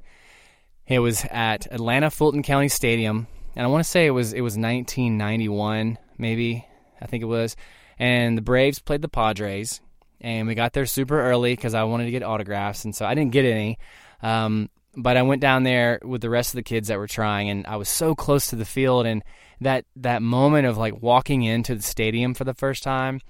It 0.85 0.99
was 0.99 1.25
at 1.31 1.65
Atlanta 1.71 2.11
Fulton 2.11 2.43
County 2.43 2.67
Stadium, 2.67 3.25
and 3.55 3.65
I 3.65 3.69
want 3.69 3.83
to 3.83 3.89
say 3.89 4.05
it 4.05 4.11
was 4.11 4.33
it 4.33 4.41
was 4.41 4.53
1991, 4.53 5.97
maybe 6.19 6.67
I 7.01 7.07
think 7.07 7.23
it 7.23 7.27
was. 7.27 7.55
And 7.97 8.37
the 8.37 8.43
Braves 8.43 8.77
played 8.77 9.01
the 9.01 9.09
Padres, 9.09 9.81
and 10.21 10.47
we 10.47 10.53
got 10.53 10.73
there 10.73 10.85
super 10.85 11.19
early 11.19 11.55
because 11.55 11.73
I 11.73 11.85
wanted 11.85 12.05
to 12.05 12.11
get 12.11 12.21
autographs, 12.21 12.85
and 12.85 12.95
so 12.95 13.03
I 13.03 13.15
didn't 13.15 13.31
get 13.31 13.45
any. 13.45 13.79
Um, 14.21 14.69
but 14.95 15.17
I 15.17 15.23
went 15.23 15.41
down 15.41 15.63
there 15.63 15.99
with 16.03 16.21
the 16.21 16.29
rest 16.29 16.53
of 16.53 16.57
the 16.57 16.63
kids 16.63 16.87
that 16.87 16.99
were 16.99 17.07
trying, 17.07 17.49
and 17.49 17.65
I 17.65 17.77
was 17.77 17.89
so 17.89 18.13
close 18.13 18.47
to 18.47 18.55
the 18.55 18.65
field, 18.65 19.05
and 19.05 19.23
that 19.61 19.85
that 19.95 20.21
moment 20.21 20.67
of 20.67 20.77
like 20.77 21.01
walking 21.01 21.43
into 21.43 21.75
the 21.75 21.81
stadium 21.81 22.33
for 22.33 22.43
the 22.43 22.53
first 22.53 22.83
time, 22.83 23.21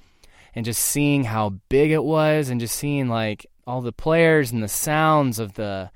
and 0.56 0.66
just 0.66 0.82
seeing 0.82 1.24
how 1.24 1.52
big 1.70 1.92
it 1.92 2.04
was, 2.04 2.50
and 2.50 2.60
just 2.60 2.76
seeing 2.76 3.08
like 3.08 3.46
all 3.66 3.82
the 3.82 3.94
players 3.94 4.52
and 4.52 4.62
the 4.62 4.68
sounds 4.68 5.40
of 5.40 5.54
the 5.54 5.90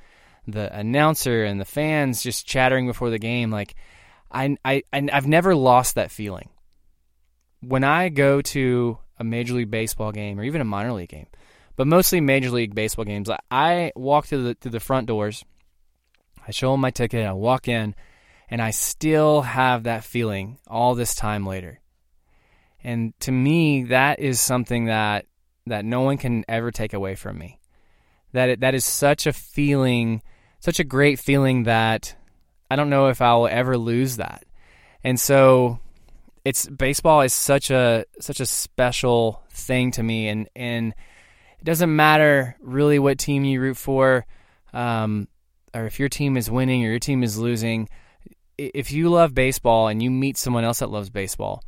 the 0.47 0.73
announcer 0.77 1.43
and 1.43 1.59
the 1.59 1.65
fans 1.65 2.23
just 2.23 2.47
chattering 2.47 2.87
before 2.87 3.09
the 3.09 3.19
game, 3.19 3.51
like 3.51 3.75
I 4.31 4.55
I 4.63 4.83
I've 4.93 5.27
never 5.27 5.53
lost 5.53 5.95
that 5.95 6.11
feeling. 6.11 6.49
When 7.61 7.83
I 7.83 8.07
go 8.09 8.41
to 8.41 8.99
a 9.19 9.23
major 9.23 9.55
league 9.55 9.71
baseball 9.71 10.11
game 10.13 10.39
or 10.39 10.43
even 10.43 10.61
a 10.61 10.65
minor 10.65 10.93
league 10.93 11.09
game, 11.09 11.27
but 11.75 11.87
mostly 11.87 12.21
major 12.21 12.51
league 12.51 12.73
baseball 12.73 13.03
games, 13.03 13.29
I 13.51 13.91
walk 13.97 14.27
through 14.27 14.43
the 14.43 14.53
through 14.55 14.71
the 14.71 14.79
front 14.79 15.07
doors 15.07 15.43
I 16.47 16.51
show 16.51 16.73
him 16.73 16.79
my 16.79 16.91
ticket, 16.91 17.25
I 17.25 17.33
walk 17.33 17.67
in, 17.67 17.93
and 18.49 18.61
I 18.61 18.71
still 18.71 19.41
have 19.41 19.83
that 19.83 20.03
feeling 20.03 20.59
all 20.67 20.95
this 20.95 21.13
time 21.13 21.45
later. 21.45 21.79
And 22.83 23.13
to 23.21 23.31
me, 23.31 23.83
that 23.85 24.19
is 24.19 24.39
something 24.39 24.85
that 24.85 25.25
that 25.65 25.83
no 25.83 26.01
one 26.01 26.17
can 26.17 26.45
ever 26.47 26.71
take 26.71 26.93
away 26.93 27.15
from 27.15 27.37
me. 27.37 27.59
That 28.31 28.49
it, 28.49 28.59
that 28.61 28.73
is 28.73 28.85
such 28.85 29.27
a 29.27 29.33
feeling, 29.33 30.21
such 30.59 30.79
a 30.79 30.85
great 30.85 31.19
feeling 31.19 31.63
that 31.63 32.15
I 32.71 32.77
don't 32.77 32.89
know 32.89 33.07
if 33.07 33.21
I'll 33.21 33.47
ever 33.47 33.77
lose 33.77 34.15
that. 34.15 34.45
And 35.03 35.19
so 35.19 35.79
it's 36.45 36.65
baseball 36.67 37.21
is 37.21 37.33
such 37.33 37.71
a 37.71 38.05
such 38.21 38.39
a 38.39 38.45
special 38.45 39.43
thing 39.49 39.91
to 39.91 40.03
me 40.03 40.29
and 40.29 40.47
and 40.55 40.93
it 41.59 41.65
doesn't 41.65 41.93
matter 41.93 42.55
really 42.61 42.99
what 42.99 43.17
team 43.17 43.43
you 43.43 43.59
root 43.59 43.75
for. 43.75 44.25
Um, 44.73 45.27
or 45.73 45.85
if 45.85 45.99
your 45.99 46.09
team 46.09 46.37
is 46.37 46.49
winning 46.49 46.83
or 46.85 46.89
your 46.89 46.99
team 46.99 47.23
is 47.23 47.37
losing, 47.37 47.89
if 48.57 48.91
you 48.91 49.09
love 49.09 49.33
baseball 49.33 49.87
and 49.87 50.01
you 50.01 50.09
meet 50.09 50.37
someone 50.37 50.63
else 50.63 50.79
that 50.79 50.89
loves 50.89 51.09
baseball, 51.09 51.63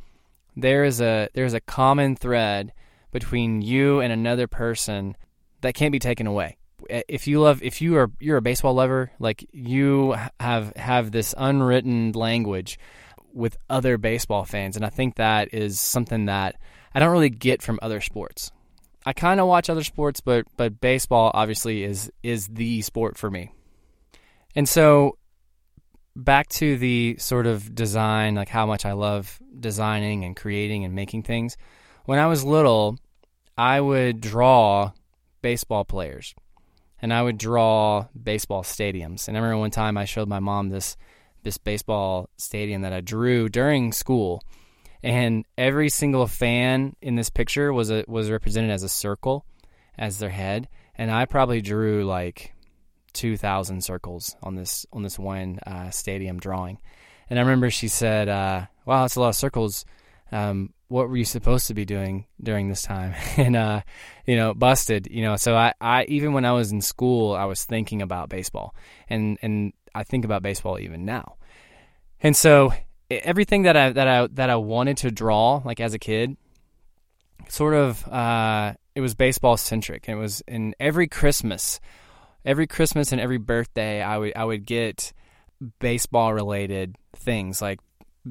there 0.56 0.84
is 0.84 1.00
a 1.00 1.28
there's 1.34 1.54
a 1.54 1.60
common 1.60 2.16
thread 2.16 2.72
between 3.12 3.62
you 3.62 4.00
and 4.00 4.12
another 4.12 4.46
person 4.46 5.16
that 5.60 5.74
can't 5.74 5.92
be 5.92 5.98
taken 5.98 6.26
away. 6.26 6.56
If 6.88 7.26
you 7.26 7.40
love 7.40 7.62
if 7.62 7.80
you 7.80 7.96
are 7.96 8.10
you're 8.18 8.38
a 8.38 8.42
baseball 8.42 8.74
lover, 8.74 9.12
like 9.18 9.46
you 9.52 10.16
have 10.40 10.72
have 10.76 11.10
this 11.12 11.34
unwritten 11.36 12.12
language 12.12 12.78
with 13.32 13.56
other 13.68 13.96
baseball 13.96 14.44
fans 14.44 14.76
and 14.76 14.84
I 14.84 14.88
think 14.88 15.16
that 15.16 15.54
is 15.54 15.78
something 15.78 16.26
that 16.26 16.56
I 16.92 16.98
don't 16.98 17.12
really 17.12 17.30
get 17.30 17.62
from 17.62 17.78
other 17.80 18.00
sports. 18.00 18.50
I 19.06 19.12
kind 19.12 19.40
of 19.40 19.46
watch 19.46 19.70
other 19.70 19.84
sports, 19.84 20.20
but 20.20 20.46
but 20.56 20.80
baseball 20.80 21.30
obviously 21.32 21.84
is 21.84 22.10
is 22.22 22.48
the 22.48 22.82
sport 22.82 23.16
for 23.16 23.30
me. 23.30 23.52
And 24.56 24.68
so 24.68 25.16
back 26.16 26.48
to 26.48 26.76
the 26.76 27.16
sort 27.18 27.46
of 27.46 27.74
design, 27.74 28.34
like 28.34 28.48
how 28.48 28.66
much 28.66 28.84
I 28.84 28.92
love 28.92 29.40
designing 29.58 30.24
and 30.24 30.36
creating 30.36 30.84
and 30.84 30.94
making 30.94 31.22
things. 31.22 31.56
When 32.04 32.18
I 32.18 32.26
was 32.26 32.44
little, 32.44 32.98
I 33.56 33.80
would 33.80 34.20
draw 34.20 34.92
baseball 35.42 35.84
players. 35.84 36.34
and 37.02 37.12
I 37.12 37.22
would 37.22 37.38
draw 37.38 38.06
baseball 38.20 38.62
stadiums. 38.62 39.28
And 39.28 39.36
I 39.36 39.40
remember 39.40 39.60
one 39.60 39.70
time 39.70 39.96
I 39.96 40.04
showed 40.04 40.28
my 40.28 40.40
mom 40.40 40.68
this 40.68 40.96
this 41.42 41.56
baseball 41.56 42.28
stadium 42.36 42.82
that 42.82 42.92
I 42.92 43.00
drew 43.00 43.48
during 43.48 43.92
school, 43.92 44.42
and 45.02 45.46
every 45.56 45.88
single 45.88 46.26
fan 46.26 46.94
in 47.00 47.14
this 47.14 47.30
picture 47.30 47.72
was 47.72 47.90
a, 47.90 48.04
was 48.06 48.30
represented 48.30 48.70
as 48.70 48.82
a 48.82 48.90
circle 48.90 49.46
as 49.96 50.18
their 50.18 50.28
head, 50.28 50.68
and 50.96 51.10
I 51.10 51.24
probably 51.24 51.62
drew 51.62 52.04
like 52.04 52.52
two 53.12 53.36
thousand 53.36 53.82
circles 53.82 54.36
on 54.42 54.54
this 54.54 54.86
on 54.92 55.02
this 55.02 55.18
one 55.18 55.58
uh, 55.66 55.90
stadium 55.90 56.38
drawing. 56.38 56.78
And 57.28 57.38
I 57.38 57.42
remember 57.42 57.70
she 57.70 57.88
said, 57.88 58.28
uh, 58.28 58.66
"Wow, 58.86 59.02
that's 59.02 59.16
a 59.16 59.20
lot 59.20 59.28
of 59.28 59.36
circles. 59.36 59.84
Um, 60.32 60.72
what 60.88 61.08
were 61.08 61.16
you 61.16 61.24
supposed 61.24 61.68
to 61.68 61.74
be 61.74 61.84
doing 61.84 62.26
during 62.42 62.68
this 62.68 62.82
time?" 62.82 63.14
and 63.36 63.56
uh, 63.56 63.82
you 64.26 64.36
know, 64.36 64.54
busted. 64.54 65.08
You 65.10 65.22
know, 65.22 65.36
so 65.36 65.56
I, 65.56 65.74
I 65.80 66.04
even 66.04 66.32
when 66.32 66.44
I 66.44 66.52
was 66.52 66.72
in 66.72 66.80
school, 66.80 67.34
I 67.34 67.44
was 67.44 67.64
thinking 67.64 68.02
about 68.02 68.28
baseball, 68.28 68.74
and 69.08 69.38
and 69.42 69.72
I 69.94 70.04
think 70.04 70.24
about 70.24 70.42
baseball 70.42 70.78
even 70.78 71.04
now. 71.04 71.36
And 72.22 72.36
so 72.36 72.72
everything 73.10 73.62
that 73.62 73.76
I 73.76 73.90
that 73.90 74.08
I 74.08 74.26
that 74.28 74.50
I 74.50 74.56
wanted 74.56 74.98
to 74.98 75.10
draw, 75.10 75.62
like 75.64 75.80
as 75.80 75.94
a 75.94 75.98
kid, 75.98 76.36
sort 77.48 77.74
of 77.74 78.06
uh, 78.08 78.74
it 78.94 79.00
was 79.00 79.14
baseball 79.14 79.56
centric. 79.56 80.08
It 80.08 80.14
was 80.14 80.42
in 80.46 80.74
every 80.78 81.08
Christmas, 81.08 81.80
every 82.44 82.66
Christmas 82.66 83.12
and 83.12 83.20
every 83.20 83.38
birthday, 83.38 84.02
I 84.02 84.18
would 84.18 84.32
I 84.36 84.44
would 84.44 84.66
get 84.66 85.12
baseball 85.78 86.32
related 86.32 86.96
things 87.14 87.60
like 87.60 87.80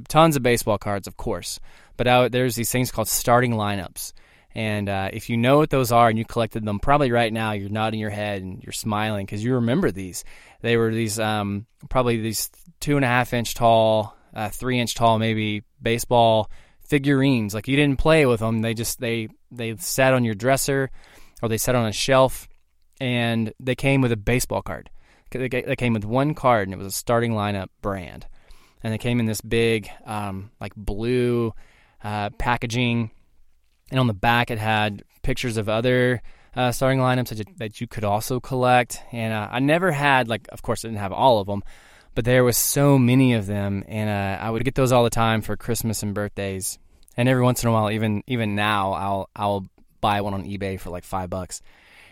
tons 0.08 0.36
of 0.36 0.43
baseball 0.43 0.78
cards, 0.78 1.08
of 1.08 1.17
course. 1.17 1.60
But 1.98 2.32
there's 2.32 2.56
these 2.56 2.72
things 2.72 2.91
called 2.91 3.08
starting 3.08 3.54
lineups. 3.54 4.13
And 4.56 4.89
uh, 4.89 5.10
if 5.13 5.30
you 5.30 5.38
know 5.38 5.58
what 5.58 5.69
those 5.69 5.91
are 5.91 6.10
and 6.10 6.17
you 6.17 6.26
collected 6.26 6.65
them, 6.65 6.80
probably 6.80 7.12
right 7.12 7.32
now 7.32 7.52
you're 7.52 7.69
nodding 7.69 8.00
your 8.00 8.10
head 8.10 8.41
and 8.41 8.63
you're 8.63 8.74
smiling 8.74 9.26
because 9.26 9.43
you 9.43 9.56
remember 9.56 9.91
these. 9.91 10.24
They 10.62 10.76
were 10.76 10.91
these 10.91 11.19
um, 11.19 11.67
probably 11.89 12.17
these 12.17 12.50
two 12.80 12.95
and 12.95 13.06
a 13.06 13.08
half 13.08 13.34
inch 13.34 13.54
tall, 13.54 14.15
uh, 14.34 14.50
three 14.50 14.80
inch 14.80 14.95
tall, 14.95 15.19
maybe 15.19 15.63
baseball 15.82 16.50
figurines. 16.88 17.54
Like 17.54 17.67
you 17.67 17.76
didn't 17.76 18.00
play 18.00 18.26
with 18.26 18.39
them; 18.39 18.62
they 18.62 18.74
just 18.74 19.00
they 19.00 19.30
they 19.52 19.76
sat 19.78 20.13
on 20.13 20.26
your 20.26 20.36
dresser 20.36 20.89
or 21.41 21.50
they 21.50 21.58
sat 21.58 21.76
on 21.76 21.86
a 21.86 21.93
shelf, 21.93 22.49
and 23.00 23.54
they 23.60 23.76
came 23.76 24.02
with 24.02 24.12
a 24.12 24.18
baseball 24.18 24.62
card. 24.62 24.90
They 25.32 25.76
came 25.78 25.94
with 25.94 26.06
one 26.06 26.34
card, 26.34 26.68
and 26.68 26.74
it 26.74 26.78
was 26.78 26.88
a 26.88 26.92
starting 26.92 27.34
lineup 27.34 27.68
brand, 27.82 28.26
and 28.82 28.92
they 28.92 28.98
came 28.98 29.20
in 29.20 29.26
this 29.26 29.42
big 29.42 29.90
um, 30.06 30.52
like 30.60 30.76
blue 30.76 31.54
uh, 32.04 32.32
packaging, 32.32 33.12
and 33.92 34.00
on 34.00 34.08
the 34.08 34.14
back 34.14 34.50
it 34.50 34.58
had 34.58 35.04
pictures 35.22 35.58
of 35.58 35.70
other 35.70 36.22
uh, 36.56 36.72
starting 36.72 37.00
lineups 37.00 37.30
that 37.30 37.38
you, 37.38 37.46
that 37.58 37.82
you, 37.82 37.88
could 37.88 38.04
also 38.04 38.40
collect. 38.40 39.04
And 39.12 39.34
uh, 39.34 39.48
I 39.52 39.60
never 39.60 39.92
had 39.92 40.28
like, 40.28 40.48
of 40.52 40.62
course, 40.62 40.84
I 40.84 40.88
didn't 40.88 41.00
have 41.00 41.14
all 41.14 41.40
of 41.40 41.48
them, 41.48 41.64
but 42.16 42.26
there 42.26 42.44
was 42.44 42.58
so 42.58 42.98
many 42.98 43.34
of 43.34 43.46
them, 43.46 43.84
and 43.88 44.10
uh, 44.10 44.44
I 44.44 44.50
would 44.50 44.66
get 44.66 44.76
those 44.76 44.92
all 44.92 45.04
the 45.04 45.10
time 45.10 45.42
for 45.42 45.56
Christmas 45.56 46.04
and 46.04 46.14
birthdays. 46.14 46.80
And 47.16 47.30
every 47.30 47.44
once 47.44 47.64
in 47.64 47.70
a 47.70 47.72
while, 47.72 47.92
even 47.92 48.24
even 48.28 48.56
now, 48.56 48.94
I'll 48.94 49.30
I'll 49.36 49.68
buy 50.02 50.22
one 50.22 50.34
on 50.34 50.46
eBay 50.46 50.80
for 50.80 50.90
like 50.90 51.04
five 51.04 51.30
bucks. 51.30 51.62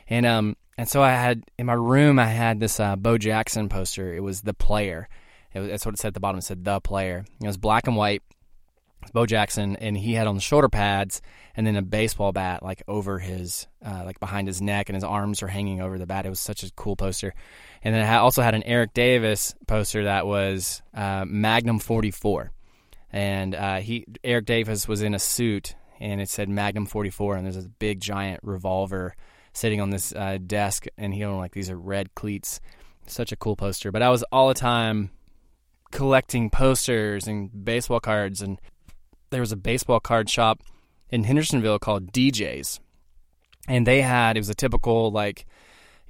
And 0.09 0.25
um 0.25 0.55
and 0.77 0.87
so 0.87 1.01
I 1.01 1.11
had 1.11 1.43
in 1.57 1.65
my 1.65 1.73
room, 1.73 2.19
I 2.19 2.27
had 2.27 2.59
this 2.59 2.79
uh, 2.79 2.95
Bo 2.95 3.17
Jackson 3.17 3.67
poster. 3.67 4.13
It 4.13 4.21
was 4.21 4.41
the 4.41 4.53
player. 4.53 5.09
It 5.53 5.59
was, 5.59 5.69
that's 5.69 5.85
what 5.85 5.95
it 5.95 5.97
said 5.99 6.09
at 6.09 6.13
the 6.13 6.19
bottom. 6.19 6.37
It 6.37 6.43
said 6.43 6.63
the 6.63 6.79
player. 6.79 7.25
It 7.41 7.47
was 7.47 7.57
black 7.57 7.87
and 7.87 7.95
white. 7.95 8.21
It's 9.01 9.11
Bo 9.11 9.25
Jackson, 9.25 9.75
and 9.77 9.97
he 9.97 10.13
had 10.13 10.27
on 10.27 10.35
the 10.35 10.41
shoulder 10.41 10.69
pads 10.69 11.21
and 11.55 11.65
then 11.65 11.75
a 11.75 11.81
baseball 11.81 12.31
bat 12.31 12.61
like 12.61 12.83
over 12.87 13.19
his, 13.19 13.67
uh, 13.83 14.03
like 14.05 14.19
behind 14.19 14.47
his 14.47 14.61
neck, 14.61 14.89
and 14.89 14.95
his 14.95 15.03
arms 15.03 15.41
are 15.41 15.47
hanging 15.47 15.81
over 15.81 15.97
the 15.97 16.05
bat. 16.05 16.25
It 16.25 16.29
was 16.29 16.39
such 16.39 16.63
a 16.63 16.71
cool 16.71 16.95
poster. 16.95 17.33
And 17.83 17.95
then 17.95 18.05
I 18.05 18.17
also 18.17 18.41
had 18.41 18.53
an 18.53 18.63
Eric 18.63 18.93
Davis 18.93 19.55
poster 19.65 20.03
that 20.03 20.27
was 20.27 20.81
uh, 20.93 21.25
Magnum 21.25 21.79
44, 21.79 22.51
and 23.11 23.55
uh, 23.55 23.77
he 23.77 24.05
Eric 24.23 24.45
Davis 24.45 24.87
was 24.87 25.01
in 25.01 25.13
a 25.13 25.19
suit, 25.19 25.75
and 25.99 26.19
it 26.19 26.29
said 26.29 26.49
Magnum 26.49 26.85
44, 26.85 27.37
and 27.37 27.45
there's 27.45 27.57
a 27.57 27.69
big 27.69 28.01
giant 28.01 28.41
revolver 28.43 29.15
sitting 29.57 29.81
on 29.81 29.89
this 29.89 30.13
uh, 30.13 30.37
desk, 30.45 30.85
and 30.97 31.13
he 31.13 31.23
owned 31.23 31.37
like 31.37 31.53
these 31.53 31.69
are 31.69 31.77
red 31.77 32.13
cleats. 32.15 32.59
Such 33.07 33.31
a 33.31 33.37
cool 33.37 33.55
poster. 33.55 33.91
But 33.91 34.01
I 34.01 34.09
was 34.09 34.23
all 34.31 34.49
the 34.49 34.53
time 34.53 35.11
collecting 35.91 36.49
posters 36.49 37.27
and 37.27 37.63
baseball 37.63 38.01
cards 38.01 38.41
and 38.41 38.59
there 39.29 39.41
was 39.41 39.51
a 39.51 39.57
baseball 39.57 39.99
card 39.99 40.29
shop 40.29 40.61
in 41.09 41.23
Hendersonville 41.23 41.79
called 41.79 42.11
DJs. 42.11 42.79
And 43.67 43.85
they 43.85 44.01
had, 44.01 44.37
it 44.37 44.39
was 44.39 44.49
a 44.49 44.55
typical, 44.55 45.11
like, 45.11 45.45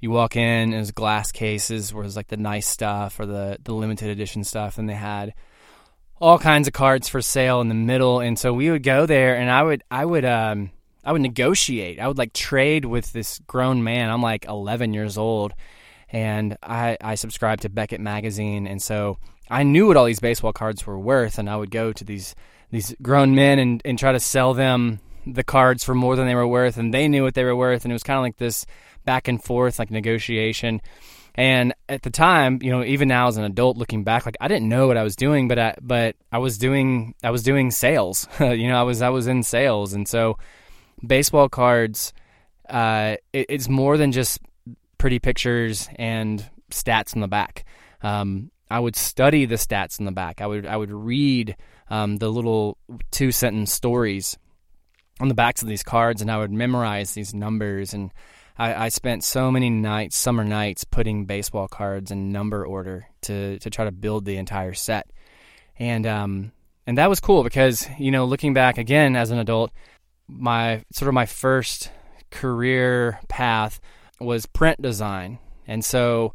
you 0.00 0.10
walk 0.10 0.36
in, 0.36 0.72
it 0.72 0.78
was 0.78 0.92
glass 0.92 1.32
cases 1.32 1.92
where 1.92 2.04
it 2.04 2.06
was 2.06 2.16
like 2.16 2.28
the 2.28 2.36
nice 2.36 2.68
stuff 2.68 3.18
or 3.18 3.26
the, 3.26 3.58
the 3.64 3.74
limited 3.74 4.10
edition 4.10 4.44
stuff. 4.44 4.78
And 4.78 4.88
they 4.88 4.94
had 4.94 5.34
all 6.20 6.38
kinds 6.38 6.68
of 6.68 6.74
cards 6.74 7.08
for 7.08 7.20
sale 7.20 7.60
in 7.60 7.68
the 7.68 7.74
middle. 7.74 8.20
And 8.20 8.38
so 8.38 8.52
we 8.52 8.70
would 8.70 8.84
go 8.84 9.06
there 9.06 9.36
and 9.36 9.50
I 9.50 9.62
would, 9.62 9.82
I 9.90 10.04
would, 10.04 10.24
um, 10.24 10.70
I 11.08 11.12
would 11.12 11.22
negotiate. 11.22 11.98
I 11.98 12.06
would 12.06 12.18
like 12.18 12.34
trade 12.34 12.84
with 12.84 13.14
this 13.14 13.38
grown 13.46 13.82
man. 13.82 14.10
I'm 14.10 14.20
like 14.20 14.44
11 14.44 14.92
years 14.92 15.16
old 15.16 15.54
and 16.10 16.58
I, 16.62 16.98
I 17.00 17.14
subscribed 17.14 17.62
to 17.62 17.70
Beckett 17.70 17.98
magazine. 17.98 18.66
And 18.66 18.82
so 18.82 19.16
I 19.48 19.62
knew 19.62 19.86
what 19.86 19.96
all 19.96 20.04
these 20.04 20.20
baseball 20.20 20.52
cards 20.52 20.86
were 20.86 20.98
worth. 20.98 21.38
And 21.38 21.48
I 21.48 21.56
would 21.56 21.70
go 21.70 21.94
to 21.94 22.04
these 22.04 22.34
these 22.70 22.94
grown 23.00 23.34
men 23.34 23.58
and, 23.58 23.80
and 23.86 23.98
try 23.98 24.12
to 24.12 24.20
sell 24.20 24.52
them 24.52 25.00
the 25.26 25.42
cards 25.42 25.82
for 25.82 25.94
more 25.94 26.14
than 26.14 26.26
they 26.26 26.34
were 26.34 26.46
worth, 26.46 26.76
and 26.76 26.92
they 26.92 27.08
knew 27.08 27.22
what 27.22 27.32
they 27.32 27.44
were 27.44 27.56
worth, 27.56 27.86
and 27.86 27.92
it 27.92 27.94
was 27.94 28.02
kind 28.02 28.18
of 28.18 28.22
like 28.22 28.36
this 28.36 28.66
back 29.06 29.26
and 29.28 29.42
forth, 29.42 29.78
like 29.78 29.90
negotiation. 29.90 30.82
And 31.34 31.72
at 31.88 32.02
the 32.02 32.10
time, 32.10 32.58
you 32.62 32.70
know, 32.70 32.84
even 32.84 33.08
now 33.08 33.28
as 33.28 33.38
an 33.38 33.44
adult 33.44 33.78
looking 33.78 34.04
back, 34.04 34.26
like 34.26 34.36
I 34.40 34.48
didn't 34.48 34.68
know 34.68 34.86
what 34.86 34.98
I 34.98 35.02
was 35.02 35.16
doing, 35.16 35.48
but 35.48 35.58
I, 35.58 35.76
but 35.80 36.16
I 36.30 36.38
was 36.38 36.58
doing 36.58 37.14
I 37.22 37.30
was 37.30 37.42
doing 37.42 37.70
sales. 37.70 38.28
you 38.40 38.68
know, 38.68 38.78
I 38.78 38.82
was 38.82 39.00
I 39.00 39.08
was 39.08 39.26
in 39.26 39.42
sales, 39.42 39.94
and 39.94 40.06
so 40.06 40.36
baseball 41.06 41.48
cards, 41.48 42.12
uh, 42.68 43.16
it, 43.32 43.46
it's 43.48 43.68
more 43.68 43.96
than 43.96 44.12
just 44.12 44.40
pretty 44.98 45.18
pictures 45.18 45.88
and 45.96 46.44
stats 46.70 47.14
in 47.14 47.20
the 47.20 47.28
back. 47.28 47.64
Um, 48.02 48.50
I 48.70 48.80
would 48.80 48.96
study 48.96 49.46
the 49.46 49.54
stats 49.54 49.98
in 49.98 50.04
the 50.04 50.12
back. 50.12 50.40
I 50.40 50.46
would 50.46 50.66
I 50.66 50.76
would 50.76 50.90
read 50.90 51.56
um, 51.88 52.16
the 52.16 52.28
little 52.28 52.76
two 53.10 53.32
sentence 53.32 53.72
stories 53.72 54.36
on 55.20 55.28
the 55.28 55.34
backs 55.34 55.62
of 55.62 55.68
these 55.68 55.82
cards, 55.82 56.20
and 56.20 56.30
I 56.30 56.38
would 56.38 56.52
memorize 56.52 57.12
these 57.12 57.34
numbers. 57.34 57.94
And 57.94 58.12
I, 58.58 58.86
I, 58.86 58.88
spent 58.90 59.24
so 59.24 59.50
many 59.50 59.70
nights, 59.70 60.16
summer 60.16 60.44
nights, 60.44 60.84
putting 60.84 61.24
baseball 61.24 61.66
cards 61.66 62.10
in 62.10 62.30
number 62.30 62.64
order 62.64 63.06
to 63.22 63.58
to 63.58 63.70
try 63.70 63.84
to 63.84 63.92
build 63.92 64.24
the 64.24 64.36
entire 64.36 64.74
set. 64.74 65.10
And 65.78 66.06
um, 66.06 66.52
and 66.86 66.98
that 66.98 67.08
was 67.08 67.20
cool 67.20 67.42
because 67.42 67.88
you 67.98 68.10
know, 68.10 68.26
looking 68.26 68.52
back 68.52 68.78
again 68.78 69.16
as 69.16 69.30
an 69.30 69.38
adult, 69.38 69.72
my 70.28 70.84
sort 70.92 71.08
of 71.08 71.14
my 71.14 71.26
first 71.26 71.90
career 72.30 73.18
path 73.28 73.80
was 74.20 74.46
print 74.46 74.80
design, 74.80 75.38
and 75.66 75.84
so 75.84 76.34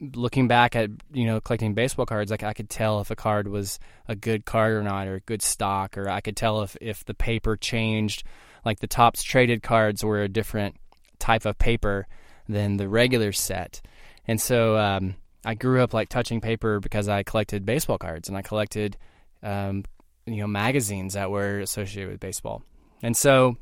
looking 0.00 0.48
back 0.48 0.74
at 0.76 0.90
you 1.12 1.26
know 1.26 1.40
collecting 1.40 1.74
baseball 1.74 2.06
cards, 2.06 2.30
like 2.30 2.42
I 2.42 2.52
could 2.52 2.68
tell 2.68 3.00
if 3.00 3.10
a 3.10 3.16
card 3.16 3.48
was 3.48 3.78
a 4.08 4.16
good 4.16 4.44
card 4.44 4.72
or 4.72 4.82
not, 4.82 5.06
or 5.06 5.14
a 5.14 5.20
good 5.20 5.42
stock, 5.42 5.96
or 5.96 6.08
I 6.08 6.20
could 6.20 6.36
tell 6.36 6.62
if 6.62 6.76
if 6.80 7.04
the 7.04 7.14
paper 7.14 7.56
changed. 7.56 8.24
Like 8.64 8.80
the 8.80 8.86
Topps 8.86 9.22
traded 9.22 9.62
cards 9.62 10.02
were 10.02 10.22
a 10.22 10.28
different 10.28 10.76
type 11.18 11.44
of 11.44 11.58
paper 11.58 12.06
than 12.48 12.78
the 12.78 12.88
regular 12.88 13.30
set, 13.32 13.82
and 14.26 14.40
so 14.40 14.78
um, 14.78 15.16
I 15.44 15.54
grew 15.54 15.82
up 15.82 15.92
like 15.92 16.08
touching 16.08 16.40
paper 16.40 16.80
because 16.80 17.08
I 17.08 17.22
collected 17.22 17.66
baseball 17.66 17.98
cards 17.98 18.28
and 18.28 18.38
I 18.38 18.42
collected 18.42 18.96
um, 19.42 19.84
you 20.26 20.36
know 20.36 20.46
magazines 20.46 21.14
that 21.14 21.30
were 21.30 21.60
associated 21.60 22.10
with 22.10 22.20
baseball, 22.20 22.62
and 23.02 23.16
so 23.16 23.56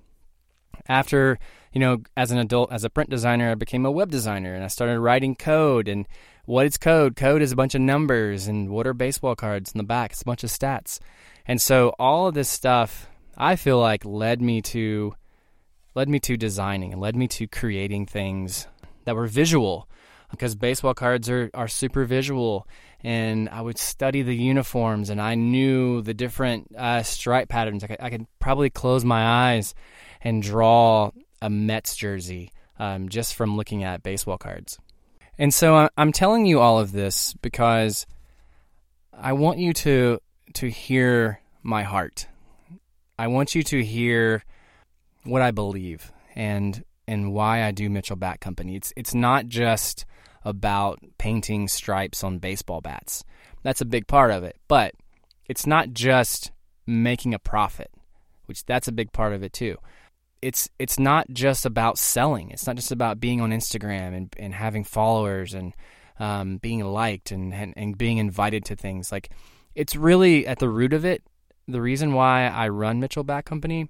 after 0.89 1.39
you 1.73 1.81
know 1.81 2.03
as 2.17 2.31
an 2.31 2.39
adult 2.39 2.73
as 2.73 2.85
a 2.85 2.91
print 2.91 3.11
designer 3.11 3.51
i 3.51 3.55
became 3.55 3.87
a 3.87 3.91
web 3.91 4.11
designer 4.11 4.55
and 4.55 4.65
i 4.65 4.69
started 4.69 4.99
writing 5.01 5.35
code. 5.35 5.89
And 5.89 6.07
what 6.45 6.67
is 6.67 6.77
code? 6.77 7.17
Code 7.17 7.43
is 7.43 7.53
a 7.53 7.57
bunch 7.57 7.75
of 7.75 7.81
numbers 7.81 8.49
and 8.49 8.71
what 8.71 8.87
are 8.87 8.95
baseball 8.95 9.37
cards 9.37 9.73
in 9.73 9.79
the 9.79 9.85
back? 9.85 10.13
It's 10.13 10.23
a 10.23 10.25
bunch 10.25 10.43
of 10.43 10.51
stats. 10.51 10.99
And 11.47 11.61
so 11.61 11.95
all 11.99 12.27
of 12.27 12.35
this 12.35 12.49
stuff 12.49 13.09
i 13.37 13.57
feel 13.57 13.79
like 13.79 14.05
led 14.05 14.43
me 14.43 14.61
to 14.61 15.15
led 15.95 16.09
me 16.09 16.21
to 16.21 16.37
designing 16.37 16.93
and 16.93 17.01
led 17.01 17.17
me 17.17 17.27
to 17.29 17.47
creating 17.47 18.07
things 18.07 18.67
that 19.05 19.17
were 19.17 19.27
visual. 19.27 19.89
Because 20.31 20.55
baseball 20.55 20.95
cards 20.95 21.29
are, 21.29 21.51
are 21.53 21.69
super 21.69 22.05
visual 22.07 22.67
and 23.05 23.49
I 23.49 23.61
would 23.61 23.79
study 23.79 24.23
the 24.23 24.35
uniforms 24.35 25.11
and 25.11 25.21
I 25.21 25.35
knew 25.35 26.03
the 26.03 26.15
different 26.15 26.75
uh, 26.77 27.03
stripe 27.03 27.49
patterns. 27.49 27.83
I 27.83 27.89
could, 27.89 28.01
I 28.01 28.11
could 28.11 28.27
probably 28.39 28.71
close 28.71 29.05
my 29.05 29.53
eyes 29.53 29.75
and 30.23 30.43
draw 30.43 31.11
a 31.41 31.51
Mets 31.51 31.97
jersey 31.97 32.53
um, 32.79 33.09
just 33.09 33.35
from 33.35 33.57
looking 33.57 33.83
at 33.85 34.03
baseball 34.03 34.39
cards. 34.39 34.79
And 35.39 35.53
so 35.53 35.89
I'm 35.97 36.13
telling 36.13 36.47
you 36.47 36.61
all 36.61 36.79
of 36.79 36.93
this 36.93 37.35
because 37.43 38.07
I 39.13 39.33
want 39.33 39.59
you 39.59 39.73
to 39.73 40.21
to 40.55 40.69
hear 40.69 41.41
my 41.63 41.83
heart. 41.83 42.27
I 43.19 43.29
want 43.29 43.55
you 43.55 43.63
to 43.63 43.83
hear 43.83 44.45
what 45.25 45.43
I 45.43 45.51
believe 45.51 46.13
and 46.35 46.85
and 47.09 47.33
why 47.33 47.65
I 47.65 47.71
do 47.73 47.91
Mitchell 47.91 48.17
Bat 48.17 48.41
Company. 48.41 48.77
It's 48.77 48.93
it's 48.97 49.15
not 49.15 49.47
just 49.47 50.05
about 50.45 51.01
painting 51.19 51.69
stripes 51.69 52.25
on 52.25 52.39
baseball 52.39 52.81
bats. 52.81 53.25
That's 53.63 53.81
a 53.81 53.87
big 53.87 54.07
part 54.07 54.31
of 54.31 54.43
it, 54.43 54.57
but 54.69 54.95
it's 55.47 55.67
not 55.67 55.93
just 55.93 56.51
making 56.87 57.35
a 57.35 57.39
profit, 57.39 57.91
which 58.47 58.65
that's 58.65 58.89
a 58.89 58.93
big 58.93 59.13
part 59.13 59.33
of 59.33 59.43
it 59.43 59.53
too. 59.53 59.77
It's 60.41 60.69
it's 60.79 60.99
not 60.99 61.29
just 61.31 61.65
about 61.65 61.99
selling. 61.99 62.51
It's 62.51 62.67
not 62.67 62.77
just 62.77 62.91
about 62.91 63.21
being 63.21 63.41
on 63.41 63.51
Instagram 63.51 64.17
and, 64.17 64.35
and 64.39 64.55
having 64.55 64.83
followers 64.83 65.55
and 65.55 65.73
um, 66.19 66.57
being 66.57 66.85
liked 66.85 67.31
and, 67.31 67.55
and 67.55 67.73
and 67.77 67.97
being 67.97 68.19
invited 68.19 68.65
to 68.67 68.77
things. 68.77 69.13
Like 69.13 69.31
it's 69.75 69.95
really 69.95 70.47
at 70.47 70.59
the 70.59 70.69
root 70.69 70.93
of 70.93 71.05
it. 71.05 71.23
The 71.69 71.81
reason 71.81 72.13
why 72.13 72.49
I 72.49 72.69
run 72.69 72.99
Mitchell 72.99 73.23
Bat 73.23 73.45
Company 73.45 73.89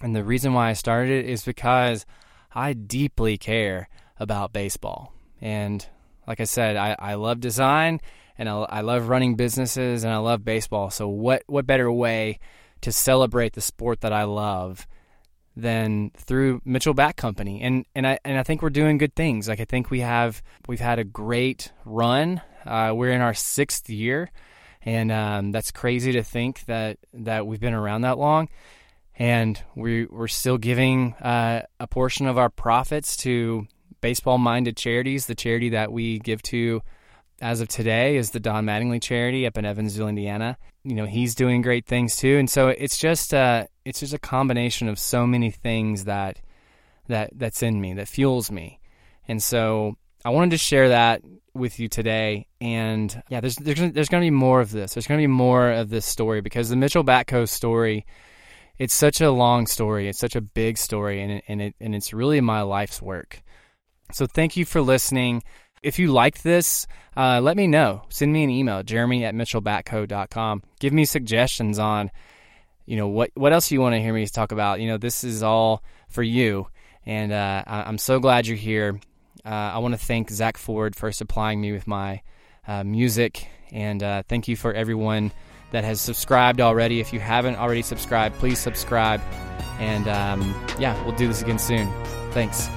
and 0.00 0.14
the 0.14 0.24
reason 0.24 0.52
why 0.52 0.70
I 0.70 0.74
started 0.74 1.24
it 1.24 1.28
is 1.28 1.44
because 1.44 2.06
I 2.54 2.72
deeply 2.72 3.36
care 3.36 3.88
about 4.18 4.52
baseball. 4.52 5.12
And 5.40 5.86
like 6.26 6.40
I 6.40 6.44
said, 6.44 6.76
I, 6.76 6.96
I 6.98 7.14
love 7.14 7.40
design 7.40 8.00
and 8.38 8.48
I, 8.48 8.66
I 8.68 8.80
love 8.80 9.08
running 9.08 9.36
businesses 9.36 10.04
and 10.04 10.12
I 10.12 10.18
love 10.18 10.44
baseball. 10.44 10.90
So 10.90 11.08
what 11.08 11.42
what 11.46 11.66
better 11.66 11.90
way 11.90 12.38
to 12.82 12.92
celebrate 12.92 13.54
the 13.54 13.60
sport 13.60 14.00
that 14.02 14.12
I 14.12 14.24
love 14.24 14.86
than 15.56 16.10
through 16.16 16.60
Mitchell 16.64 16.94
Bat 16.94 17.16
Company? 17.16 17.62
And 17.62 17.86
and 17.94 18.06
I 18.06 18.18
and 18.24 18.38
I 18.38 18.42
think 18.42 18.62
we're 18.62 18.70
doing 18.70 18.98
good 18.98 19.14
things. 19.14 19.48
Like 19.48 19.60
I 19.60 19.64
think 19.64 19.90
we 19.90 20.00
have 20.00 20.42
we've 20.68 20.80
had 20.80 20.98
a 20.98 21.04
great 21.04 21.72
run. 21.84 22.40
Uh, 22.64 22.92
we're 22.94 23.12
in 23.12 23.20
our 23.20 23.34
sixth 23.34 23.88
year, 23.88 24.30
and 24.82 25.12
um, 25.12 25.52
that's 25.52 25.70
crazy 25.70 26.12
to 26.12 26.22
think 26.22 26.64
that 26.66 26.98
that 27.14 27.46
we've 27.46 27.60
been 27.60 27.74
around 27.74 28.02
that 28.02 28.18
long. 28.18 28.48
And 29.18 29.62
we 29.74 30.04
we're 30.04 30.28
still 30.28 30.58
giving 30.58 31.14
uh, 31.14 31.62
a 31.80 31.86
portion 31.86 32.26
of 32.26 32.36
our 32.36 32.50
profits 32.50 33.16
to 33.18 33.66
baseball 34.06 34.38
minded 34.38 34.76
charities. 34.76 35.26
The 35.26 35.34
charity 35.34 35.70
that 35.70 35.90
we 35.90 36.20
give 36.20 36.40
to 36.42 36.80
as 37.40 37.60
of 37.60 37.66
today 37.66 38.16
is 38.16 38.30
the 38.30 38.38
Don 38.38 38.64
Mattingly 38.64 39.02
charity 39.02 39.48
up 39.48 39.58
in 39.58 39.64
Evansville, 39.64 40.06
Indiana. 40.06 40.56
You 40.84 40.94
know, 40.94 41.06
he's 41.06 41.34
doing 41.34 41.60
great 41.60 41.86
things 41.86 42.14
too. 42.14 42.36
And 42.38 42.48
so 42.48 42.68
it's 42.68 42.98
just 42.98 43.34
uh 43.34 43.64
it's 43.84 43.98
just 43.98 44.14
a 44.14 44.18
combination 44.20 44.86
of 44.86 45.00
so 45.00 45.26
many 45.26 45.50
things 45.50 46.04
that 46.04 46.40
that 47.08 47.30
that's 47.34 47.64
in 47.64 47.80
me, 47.80 47.94
that 47.94 48.06
fuels 48.06 48.48
me. 48.48 48.78
And 49.26 49.42
so 49.42 49.96
I 50.24 50.30
wanted 50.30 50.52
to 50.52 50.58
share 50.58 50.90
that 50.90 51.22
with 51.52 51.80
you 51.80 51.88
today. 51.88 52.46
And 52.60 53.20
yeah, 53.28 53.40
there's 53.40 53.56
there's, 53.56 53.80
there's 53.92 54.08
going 54.08 54.22
to 54.22 54.26
be 54.26 54.30
more 54.30 54.60
of 54.60 54.70
this. 54.70 54.94
There's 54.94 55.08
going 55.08 55.18
to 55.18 55.22
be 55.22 55.26
more 55.26 55.72
of 55.72 55.90
this 55.90 56.06
story 56.06 56.42
because 56.42 56.68
the 56.68 56.76
Mitchell 56.76 57.02
Batco 57.02 57.48
story 57.48 58.06
it's 58.78 58.94
such 58.94 59.20
a 59.20 59.30
long 59.30 59.66
story. 59.66 60.08
It's 60.08 60.18
such 60.18 60.36
a 60.36 60.40
big 60.40 60.78
story 60.78 61.22
and 61.22 61.32
it, 61.32 61.44
and 61.48 61.60
it 61.60 61.74
and 61.80 61.92
it's 61.92 62.12
really 62.12 62.40
my 62.40 62.62
life's 62.62 63.02
work. 63.02 63.42
So 64.12 64.26
thank 64.26 64.56
you 64.56 64.64
for 64.64 64.80
listening. 64.80 65.42
If 65.82 65.98
you 65.98 66.12
liked 66.12 66.42
this, 66.42 66.86
uh, 67.16 67.40
let 67.40 67.56
me 67.56 67.66
know. 67.66 68.02
Send 68.08 68.32
me 68.32 68.44
an 68.44 68.50
email, 68.50 68.82
jeremy 68.82 69.24
at 69.24 69.34
mitchellbatco.com. 69.34 70.62
Give 70.80 70.92
me 70.92 71.04
suggestions 71.04 71.78
on, 71.78 72.10
you 72.86 72.96
know, 72.96 73.08
what, 73.08 73.30
what 73.34 73.52
else 73.52 73.70
you 73.70 73.80
want 73.80 73.94
to 73.94 74.00
hear 74.00 74.12
me 74.12 74.26
talk 74.26 74.52
about. 74.52 74.80
You 74.80 74.88
know, 74.88 74.98
this 74.98 75.24
is 75.24 75.42
all 75.42 75.82
for 76.08 76.22
you. 76.22 76.66
And 77.04 77.32
uh, 77.32 77.62
I, 77.66 77.88
am 77.88 77.98
so 77.98 78.18
glad 78.18 78.46
you're 78.46 78.56
here. 78.56 79.00
Uh, 79.44 79.48
I 79.48 79.78
want 79.78 79.94
to 79.94 79.98
thank 79.98 80.30
Zach 80.30 80.56
Ford 80.56 80.96
for 80.96 81.12
supplying 81.12 81.60
me 81.60 81.72
with 81.72 81.86
my 81.86 82.22
uh, 82.66 82.82
music. 82.82 83.48
And 83.70 84.02
uh, 84.02 84.22
thank 84.28 84.48
you 84.48 84.56
for 84.56 84.72
everyone 84.72 85.32
that 85.72 85.84
has 85.84 86.00
subscribed 86.00 86.60
already. 86.60 87.00
If 87.00 87.12
you 87.12 87.20
haven't 87.20 87.56
already 87.56 87.82
subscribed, 87.82 88.36
please 88.36 88.58
subscribe. 88.58 89.20
And 89.78 90.08
um, 90.08 90.54
yeah, 90.78 91.00
we'll 91.04 91.16
do 91.16 91.28
this 91.28 91.42
again 91.42 91.58
soon. 91.58 91.90
Thanks. 92.32 92.68